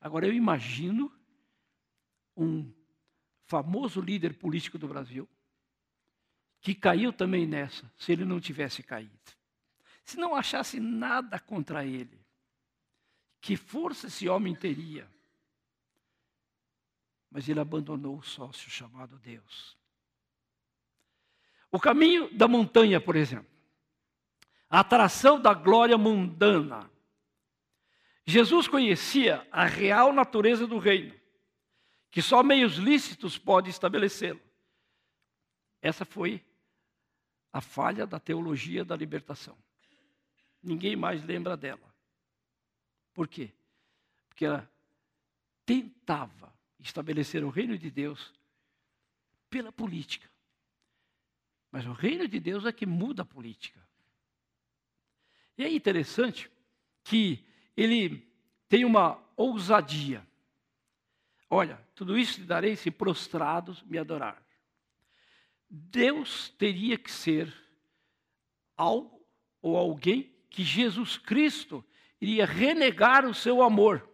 Agora 0.00 0.26
eu 0.26 0.32
imagino 0.32 1.12
um 2.36 2.72
famoso 3.44 4.00
líder 4.00 4.38
político 4.38 4.78
do 4.78 4.88
Brasil 4.88 5.28
que 6.60 6.74
caiu 6.74 7.12
também 7.12 7.46
nessa, 7.46 7.90
se 7.96 8.12
ele 8.12 8.24
não 8.24 8.40
tivesse 8.40 8.82
caído. 8.82 9.18
Se 10.04 10.16
não 10.16 10.34
achasse 10.34 10.80
nada 10.80 11.38
contra 11.38 11.84
ele, 11.84 12.17
que 13.40 13.56
força 13.56 14.06
esse 14.06 14.28
homem 14.28 14.54
teria? 14.54 15.08
Mas 17.30 17.48
ele 17.48 17.60
abandonou 17.60 18.18
o 18.18 18.22
sócio 18.22 18.70
chamado 18.70 19.18
Deus. 19.18 19.76
O 21.70 21.78
caminho 21.78 22.32
da 22.36 22.48
montanha, 22.48 23.00
por 23.00 23.16
exemplo 23.16 23.58
a 24.68 24.80
atração 24.80 25.40
da 25.40 25.54
glória 25.54 25.96
mundana. 25.96 26.90
Jesus 28.26 28.68
conhecia 28.68 29.46
a 29.50 29.64
real 29.64 30.12
natureza 30.12 30.66
do 30.66 30.78
reino, 30.78 31.14
que 32.10 32.20
só 32.20 32.42
meios 32.42 32.74
lícitos 32.74 33.38
podem 33.38 33.70
estabelecê-lo. 33.70 34.40
Essa 35.80 36.04
foi 36.04 36.44
a 37.50 37.60
falha 37.60 38.06
da 38.06 38.20
teologia 38.20 38.84
da 38.84 38.94
libertação. 38.94 39.56
Ninguém 40.62 40.94
mais 40.94 41.24
lembra 41.24 41.56
dela. 41.56 41.87
Por 43.18 43.26
quê? 43.26 43.50
Porque 44.28 44.44
ela 44.44 44.70
tentava 45.66 46.54
estabelecer 46.78 47.42
o 47.42 47.50
reino 47.50 47.76
de 47.76 47.90
Deus 47.90 48.32
pela 49.50 49.72
política. 49.72 50.30
Mas 51.68 51.84
o 51.84 51.90
reino 51.90 52.28
de 52.28 52.38
Deus 52.38 52.64
é 52.64 52.70
que 52.70 52.86
muda 52.86 53.22
a 53.22 53.24
política. 53.24 53.84
E 55.56 55.64
é 55.64 55.68
interessante 55.68 56.48
que 57.02 57.44
ele 57.76 58.24
tem 58.68 58.84
uma 58.84 59.20
ousadia. 59.36 60.24
Olha, 61.50 61.84
tudo 61.96 62.16
isso 62.16 62.34
te 62.34 62.44
darei 62.44 62.76
se 62.76 62.88
prostrados 62.88 63.82
me 63.82 63.98
adorar. 63.98 64.40
Deus 65.68 66.50
teria 66.50 66.96
que 66.96 67.10
ser 67.10 67.52
algo 68.76 69.26
ou 69.60 69.76
alguém 69.76 70.32
que 70.48 70.62
Jesus 70.62 71.18
Cristo 71.18 71.84
iria 72.20 72.46
renegar 72.46 73.24
o 73.26 73.34
seu 73.34 73.62
amor. 73.62 74.08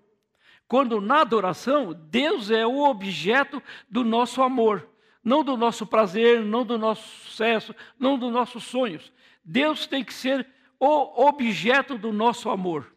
Quando 0.66 1.00
na 1.00 1.20
adoração, 1.20 1.92
Deus 1.92 2.50
é 2.50 2.66
o 2.66 2.82
objeto 2.82 3.62
do 3.88 4.04
nosso 4.04 4.42
amor, 4.42 4.88
não 5.22 5.44
do 5.44 5.56
nosso 5.56 5.86
prazer, 5.86 6.42
não 6.42 6.64
do 6.64 6.78
nosso 6.78 7.06
sucesso, 7.20 7.74
não 7.98 8.18
dos 8.18 8.32
nossos 8.32 8.64
sonhos. 8.64 9.12
Deus 9.44 9.86
tem 9.86 10.02
que 10.02 10.12
ser 10.12 10.46
o 10.78 11.26
objeto 11.26 11.96
do 11.96 12.12
nosso 12.12 12.50
amor. 12.50 12.92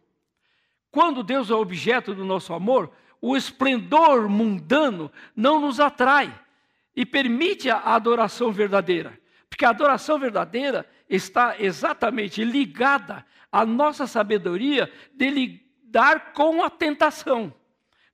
Quando 0.91 1.24
Deus 1.24 1.50
é 1.50 1.54
objeto 1.54 2.15
do 2.15 2.26
nosso 2.26 2.54
amor, 2.54 2.91
o 3.22 3.36
esplendor 3.36 4.30
mundano 4.30 5.12
não 5.36 5.60
nos 5.60 5.80
atrai 5.80 6.34
e 6.96 7.06
permite 7.06 7.70
a 7.70 7.80
adoração 7.80 8.52
verdadeira. 8.52 9.20
Porque 9.50 9.65
a 9.65 9.70
adoração 9.70 10.17
verdadeira 10.17 10.88
está 11.10 11.56
exatamente 11.60 12.43
ligada 12.43 13.26
à 13.52 13.65
nossa 13.65 14.08
sabedoria 14.08 14.91
de 15.13 15.30
lidar 15.30 16.34
com 16.34 16.63
a 16.63 16.70
tentação. 16.70 17.54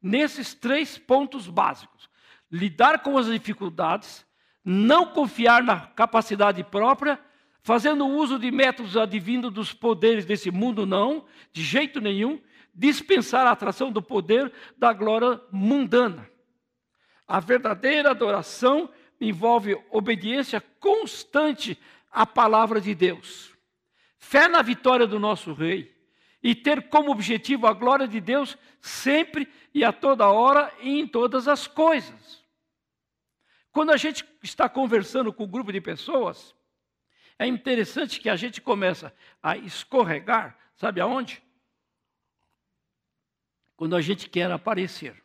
Nesses 0.02 0.54
três 0.54 0.98
pontos 0.98 1.48
básicos: 1.48 2.10
lidar 2.52 3.00
com 3.00 3.18
as 3.18 3.28
dificuldades, 3.28 4.26
não 4.64 5.08
confiar 5.08 5.64
na 5.64 5.88
capacidade 5.88 6.64
própria 6.64 7.20
fazendo 7.64 8.06
uso 8.06 8.38
de 8.38 8.52
métodos 8.52 8.98
advindos 8.98 9.52
dos 9.52 9.74
poderes 9.74 10.26
desse 10.26 10.52
mundo, 10.52 10.86
não, 10.86 11.26
de 11.52 11.64
jeito 11.64 12.02
nenhum, 12.02 12.40
dispensar 12.76 13.48
a 13.48 13.52
atração 13.52 13.92
do 13.92 14.02
poder 14.02 14.52
da 14.78 14.92
glória 14.92 15.40
mundana. 15.50 16.30
A 17.26 17.40
verdadeira 17.40 18.12
adoração 18.12 18.90
envolve 19.20 19.82
obediência 19.90 20.62
constante 20.80 21.80
à 22.14 22.26
palavra 22.26 22.80
de 22.80 22.94
Deus, 22.94 23.52
fé 24.18 24.48
na 24.48 24.62
vitória 24.62 25.08
do 25.08 25.20
nosso 25.20 25.54
Rei 25.54 25.94
e 26.42 26.54
ter 26.54 26.90
como 26.90 27.12
objetivo 27.12 27.68
a 27.68 27.74
glória 27.74 28.08
de 28.08 28.22
Deus 28.22 28.58
sempre 28.80 29.52
e 29.74 29.84
a 29.84 29.92
toda 29.92 30.30
hora 30.30 30.72
e 30.80 31.00
em 31.00 31.08
todas 31.08 31.48
as 31.48 31.68
coisas. 31.68 32.44
Quando 33.72 33.92
a 33.92 33.98
gente 33.98 34.24
está 34.44 34.70
conversando 34.70 35.34
com 35.34 35.46
um 35.46 35.50
grupo 35.50 35.72
de 35.72 35.82
pessoas, 35.82 36.56
é 37.40 37.48
interessante 37.48 38.20
que 38.20 38.30
a 38.30 38.36
gente 38.36 38.62
começa 38.62 39.14
a 39.42 39.58
escorregar, 39.58 40.58
sabe 40.76 41.02
aonde? 41.02 41.42
quando 43.76 43.96
a 43.98 44.02
gente 44.02 44.30
quer 44.30 44.50
aparecer, 44.52 45.22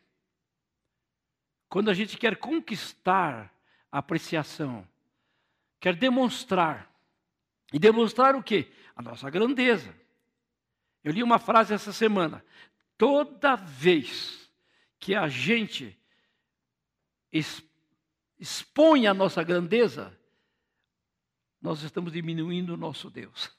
quando 1.69 1.91
a 1.91 1.95
gente 1.95 2.17
quer 2.17 2.37
conquistar 2.37 3.55
a 3.93 3.99
apreciação, 3.99 4.85
quer 5.81 5.95
demonstrar. 5.97 6.93
E 7.73 7.79
demonstrar 7.79 8.35
o 8.35 8.43
quê? 8.43 8.73
A 8.97 9.03
nossa 9.03 9.29
grandeza. 9.31 9.95
Eu 11.05 11.13
li 11.13 11.23
uma 11.23 11.39
frase 11.39 11.75
essa 11.75 11.93
semana. 11.93 12.45
Toda 12.97 13.57
vez 13.57 14.51
que 14.99 15.15
a 15.15 15.29
gente 15.29 15.99
expõe 18.39 19.07
a 19.07 19.15
nossa 19.15 19.43
grandeza, 19.43 20.19
nós 21.61 21.83
estamos 21.83 22.13
diminuindo 22.13 22.75
o 22.75 22.77
nosso 22.77 23.11
Deus. 23.11 23.51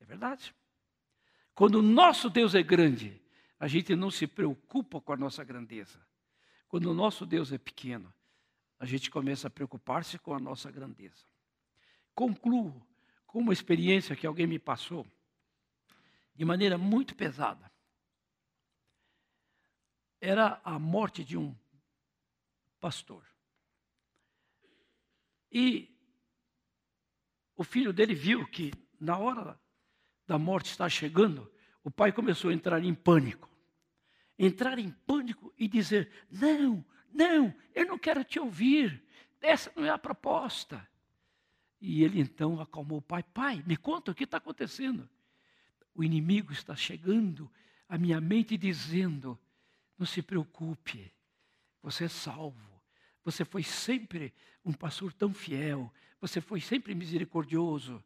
É 0.00 0.04
verdade. 0.04 0.54
Quando 1.54 1.76
o 1.76 1.82
nosso 1.82 2.28
Deus 2.30 2.54
é 2.54 2.62
grande, 2.62 3.20
a 3.58 3.66
gente 3.66 3.96
não 3.96 4.10
se 4.10 4.26
preocupa 4.26 5.00
com 5.00 5.12
a 5.12 5.16
nossa 5.16 5.42
grandeza. 5.42 6.06
Quando 6.68 6.90
o 6.90 6.94
nosso 6.94 7.24
Deus 7.24 7.52
é 7.52 7.58
pequeno, 7.58 8.12
a 8.78 8.84
gente 8.84 9.10
começa 9.10 9.48
a 9.48 9.50
preocupar-se 9.50 10.18
com 10.18 10.34
a 10.34 10.38
nossa 10.38 10.70
grandeza. 10.70 11.24
Concluo 12.14 12.86
com 13.26 13.38
uma 13.38 13.52
experiência 13.52 14.16
que 14.16 14.26
alguém 14.26 14.46
me 14.46 14.58
passou 14.58 15.06
de 16.34 16.44
maneira 16.44 16.76
muito 16.76 17.14
pesada. 17.14 17.70
Era 20.20 20.60
a 20.64 20.78
morte 20.78 21.24
de 21.24 21.36
um 21.36 21.54
pastor. 22.80 23.24
E 25.50 25.94
o 27.56 27.64
filho 27.64 27.92
dele 27.92 28.14
viu 28.14 28.46
que 28.46 28.72
na 29.00 29.16
hora 29.16 29.58
da 30.26 30.38
morte 30.38 30.70
estar 30.70 30.88
chegando, 30.88 31.50
o 31.82 31.90
pai 31.90 32.12
começou 32.12 32.50
a 32.50 32.54
entrar 32.54 32.82
em 32.82 32.94
pânico. 32.94 33.48
Entrar 34.38 34.78
em 34.78 34.90
pânico 34.90 35.54
e 35.56 35.66
dizer: 35.66 36.10
Não, 36.30 36.84
não, 37.16 37.54
eu 37.74 37.86
não 37.86 37.98
quero 37.98 38.22
te 38.22 38.38
ouvir. 38.38 39.02
Essa 39.40 39.72
não 39.74 39.84
é 39.84 39.90
a 39.90 39.98
proposta. 39.98 40.86
E 41.80 42.04
ele 42.04 42.20
então 42.20 42.60
acalmou 42.60 42.98
o 42.98 43.02
pai: 43.02 43.22
Pai, 43.22 43.64
me 43.66 43.76
conta 43.76 44.10
o 44.10 44.14
que 44.14 44.24
está 44.24 44.36
acontecendo. 44.36 45.08
O 45.94 46.04
inimigo 46.04 46.52
está 46.52 46.76
chegando 46.76 47.50
à 47.88 47.96
minha 47.96 48.20
mente 48.20 48.56
dizendo: 48.56 49.38
Não 49.98 50.06
se 50.06 50.20
preocupe, 50.20 51.10
você 51.82 52.04
é 52.04 52.08
salvo. 52.08 52.76
Você 53.24 53.44
foi 53.44 53.62
sempre 53.62 54.32
um 54.64 54.72
pastor 54.72 55.12
tão 55.12 55.32
fiel. 55.32 55.92
Você 56.20 56.40
foi 56.40 56.60
sempre 56.60 56.94
misericordioso. 56.94 58.02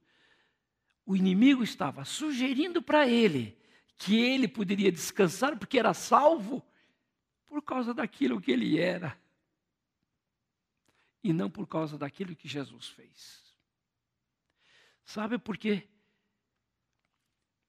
O 1.05 1.17
inimigo 1.17 1.63
estava 1.63 2.05
sugerindo 2.05 2.81
para 2.81 3.09
ele 3.09 3.59
que 3.97 4.19
ele 4.19 4.49
poderia 4.49 4.91
descansar 4.91 5.59
porque 5.59 5.79
era 5.79 5.93
salvo 5.93 6.65
por 7.51 7.61
causa 7.63 7.93
daquilo 7.93 8.41
que 8.41 8.53
ele 8.53 8.79
era 8.79 9.21
e 11.23 11.33
não 11.33 11.51
por 11.51 11.67
causa 11.67 11.99
daquilo 11.99 12.37
que 12.37 12.47
Jesus 12.47 12.87
fez. 12.87 13.53
Sabe 15.05 15.37
por 15.37 15.59
quê? 15.59 15.89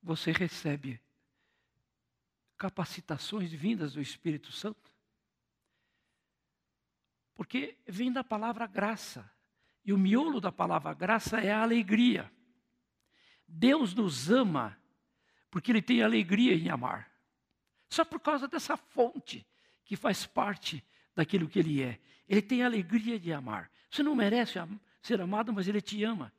Você 0.04 0.32
recebe 0.32 1.02
capacitações 2.56 3.52
vindas 3.52 3.94
do 3.94 4.02
Espírito 4.02 4.52
Santo? 4.52 4.94
Porque 7.34 7.80
vem 7.88 8.12
da 8.12 8.24
palavra 8.24 8.68
graça. 8.68 9.30
E 9.84 9.92
o 9.92 9.98
miolo 9.98 10.40
da 10.40 10.52
palavra 10.52 10.94
graça 10.94 11.40
é 11.40 11.52
a 11.52 11.64
alegria. 11.64 12.32
Deus 13.48 13.96
nos 13.96 14.30
ama 14.30 14.80
porque 15.50 15.72
Ele 15.72 15.82
tem 15.82 16.04
alegria 16.04 16.54
em 16.54 16.70
amar. 16.70 17.12
Só 17.90 18.06
por 18.06 18.20
causa 18.20 18.48
dessa 18.48 18.78
fonte 18.78 19.46
que 19.84 19.96
faz 19.96 20.26
parte 20.26 20.84
daquilo 21.16 21.48
que 21.48 21.60
Ele 21.60 21.82
é. 21.82 22.00
Ele 22.28 22.42
tem 22.42 22.64
alegria 22.64 23.20
de 23.20 23.32
amar. 23.34 23.70
Você 23.90 24.02
não 24.04 24.16
merece 24.16 24.60
ser 25.02 25.20
amado, 25.20 25.52
mas 25.52 25.68
Ele 25.68 25.82
te 25.82 26.04
ama. 26.04 26.32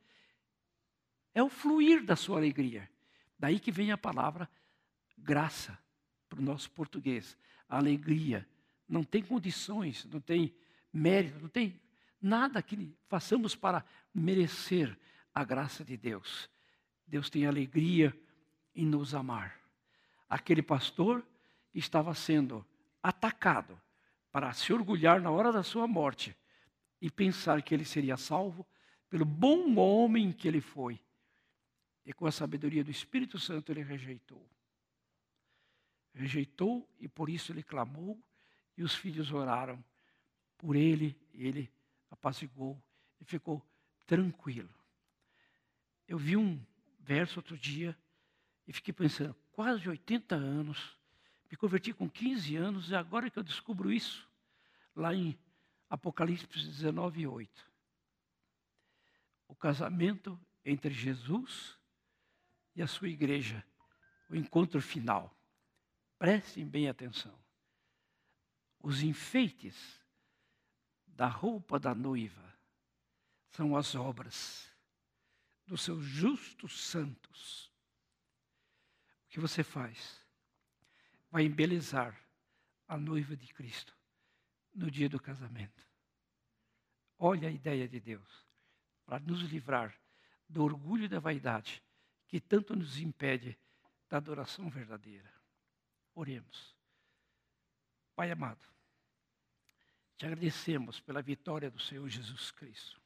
É 1.33 1.41
o 1.43 1.49
fluir 1.49 2.03
da 2.03 2.15
sua 2.15 2.37
alegria. 2.37 2.89
Daí 3.37 3.59
que 3.59 3.71
vem 3.71 3.91
a 3.91 3.97
palavra 3.97 4.49
graça 5.17 5.77
para 6.29 6.39
o 6.39 6.43
nosso 6.43 6.69
português. 6.71 7.37
alegria. 7.67 8.47
Não 8.87 9.03
tem 9.03 9.23
condições, 9.23 10.05
não 10.05 10.19
tem 10.19 10.53
mérito, 10.91 11.39
não 11.39 11.49
tem 11.49 11.79
nada 12.21 12.61
que 12.61 12.95
façamos 13.07 13.55
para 13.55 13.83
merecer 14.13 14.97
a 15.33 15.43
graça 15.43 15.83
de 15.83 15.97
Deus. 15.97 16.49
Deus 17.07 17.29
tem 17.29 17.45
alegria 17.45 18.15
em 18.75 18.85
nos 18.85 19.13
amar. 19.13 19.59
Aquele 20.29 20.61
pastor 20.61 21.25
estava 21.73 22.13
sendo 22.13 22.65
atacado 23.03 23.79
para 24.31 24.53
se 24.53 24.71
orgulhar 24.71 25.21
na 25.21 25.29
hora 25.29 25.51
da 25.51 25.61
sua 25.61 25.85
morte 25.85 26.35
e 27.01 27.11
pensar 27.11 27.61
que 27.61 27.73
ele 27.73 27.83
seria 27.83 28.15
salvo 28.15 28.65
pelo 29.09 29.25
bom 29.25 29.75
homem 29.75 30.31
que 30.31 30.47
ele 30.47 30.61
foi. 30.61 30.99
E 32.05 32.13
com 32.13 32.25
a 32.25 32.31
sabedoria 32.31 32.83
do 32.83 32.89
Espírito 32.89 33.37
Santo 33.37 33.71
ele 33.71 33.83
rejeitou. 33.83 34.49
Rejeitou 36.13 36.89
e 36.99 37.07
por 37.07 37.29
isso 37.29 37.51
ele 37.51 37.61
clamou 37.61 38.19
e 38.77 38.83
os 38.83 38.95
filhos 38.95 39.31
oraram 39.31 39.83
por 40.57 40.75
ele, 40.75 41.15
ele 41.33 41.69
apaziguou 42.09 42.81
e 43.19 43.25
ficou 43.25 43.61
tranquilo. 44.05 44.73
Eu 46.07 46.17
vi 46.17 46.37
um 46.37 46.59
verso 46.99 47.39
outro 47.39 47.57
dia 47.57 47.97
e 48.67 48.73
fiquei 48.73 48.93
pensando, 48.93 49.35
quase 49.51 49.87
80 49.87 50.35
anos, 50.35 50.97
me 51.53 51.57
converti 51.57 51.93
com 51.93 52.09
15 52.09 52.55
anos 52.55 52.89
e 52.89 52.95
agora 52.95 53.29
que 53.29 53.37
eu 53.37 53.43
descubro 53.43 53.93
isso, 53.93 54.27
lá 54.95 55.13
em 55.13 55.37
Apocalipse 55.87 56.47
19, 56.47 57.27
8. 57.27 57.71
O 59.47 59.55
casamento 59.55 60.39
entre 60.65 60.91
Jesus 60.91 61.77
e 62.75 62.81
a 62.81 62.87
sua 62.87 63.07
igreja, 63.07 63.63
o 64.31 64.35
encontro 64.35 64.81
final. 64.81 65.31
Prestem 66.17 66.67
bem 66.67 66.89
atenção. 66.89 67.37
Os 68.79 69.03
enfeites 69.03 70.01
da 71.05 71.27
roupa 71.27 71.79
da 71.79 71.93
noiva 71.93 72.57
são 73.51 73.77
as 73.77 73.93
obras 73.93 74.67
dos 75.67 75.83
seus 75.83 76.03
justos 76.03 76.81
santos. 76.81 77.71
O 79.27 79.29
que 79.29 79.39
você 79.39 79.63
faz? 79.63 80.22
Vai 81.33 81.45
embelezar 81.45 82.15
a 82.87 82.95
noiva 82.95 83.35
de 83.35 83.47
Cristo 83.47 83.97
no 84.71 84.91
dia 84.91 85.09
do 85.09 85.19
casamento. 85.19 85.83
Olha 87.17 87.47
a 87.47 87.51
ideia 87.51 87.87
de 87.87 87.99
Deus 87.99 88.45
para 89.03 89.17
nos 89.17 89.41
livrar 89.41 89.99
do 90.47 90.63
orgulho 90.63 91.05
e 91.05 91.07
da 91.07 91.19
vaidade 91.19 91.83
que 92.27 92.39
tanto 92.39 92.75
nos 92.75 92.99
impede 92.99 93.57
da 94.07 94.17
adoração 94.17 94.69
verdadeira. 94.69 95.33
Oremos. 96.13 96.77
Pai 98.15 98.29
amado, 98.29 98.63
te 100.15 100.27
agradecemos 100.27 100.99
pela 100.99 101.23
vitória 101.23 101.71
do 101.71 101.79
Senhor 101.79 102.07
Jesus 102.09 102.51
Cristo. 102.51 103.01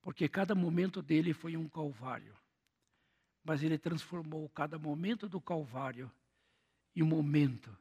Porque 0.00 0.28
cada 0.28 0.56
momento 0.56 1.00
dele 1.00 1.32
foi 1.32 1.56
um 1.56 1.68
calvário. 1.68 2.36
Mas 3.44 3.62
ele 3.62 3.78
transformou 3.78 4.48
cada 4.48 4.76
momento 4.76 5.28
do 5.28 5.40
calvário 5.40 6.10
em 6.94 7.02
um 7.02 7.06
momento 7.06 7.76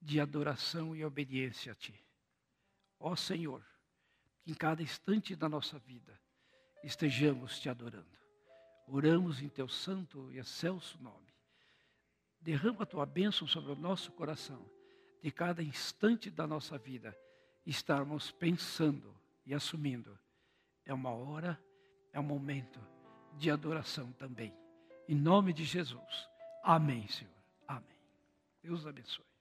de 0.00 0.20
adoração 0.20 0.94
e 0.96 1.04
obediência 1.04 1.72
a 1.72 1.74
ti. 1.74 1.94
Ó 2.98 3.14
Senhor, 3.14 3.64
que 4.42 4.50
em 4.50 4.54
cada 4.54 4.82
instante 4.82 5.36
da 5.36 5.48
nossa 5.48 5.78
vida 5.78 6.20
estejamos 6.82 7.58
te 7.60 7.68
adorando. 7.68 8.18
Oramos 8.86 9.40
em 9.40 9.48
teu 9.48 9.68
santo 9.68 10.30
e 10.32 10.38
excelso 10.38 11.00
nome. 11.00 11.32
Derrama 12.40 12.82
a 12.82 12.86
tua 12.86 13.06
bênção 13.06 13.46
sobre 13.46 13.70
o 13.70 13.76
nosso 13.76 14.10
coração 14.12 14.68
de 15.22 15.30
cada 15.30 15.62
instante 15.62 16.28
da 16.28 16.46
nossa 16.46 16.76
vida 16.76 17.16
estarmos 17.64 18.32
pensando 18.32 19.16
e 19.46 19.54
assumindo. 19.54 20.18
É 20.84 20.92
uma 20.92 21.10
hora, 21.10 21.58
é 22.12 22.18
um 22.18 22.24
momento 22.24 22.80
de 23.38 23.50
adoração 23.50 24.12
também. 24.12 24.52
Em 25.08 25.14
nome 25.14 25.52
de 25.52 25.64
Jesus. 25.64 26.28
Amém, 26.64 27.06
Senhor. 27.06 27.41
Deus 28.62 28.86
abençoe. 28.86 29.31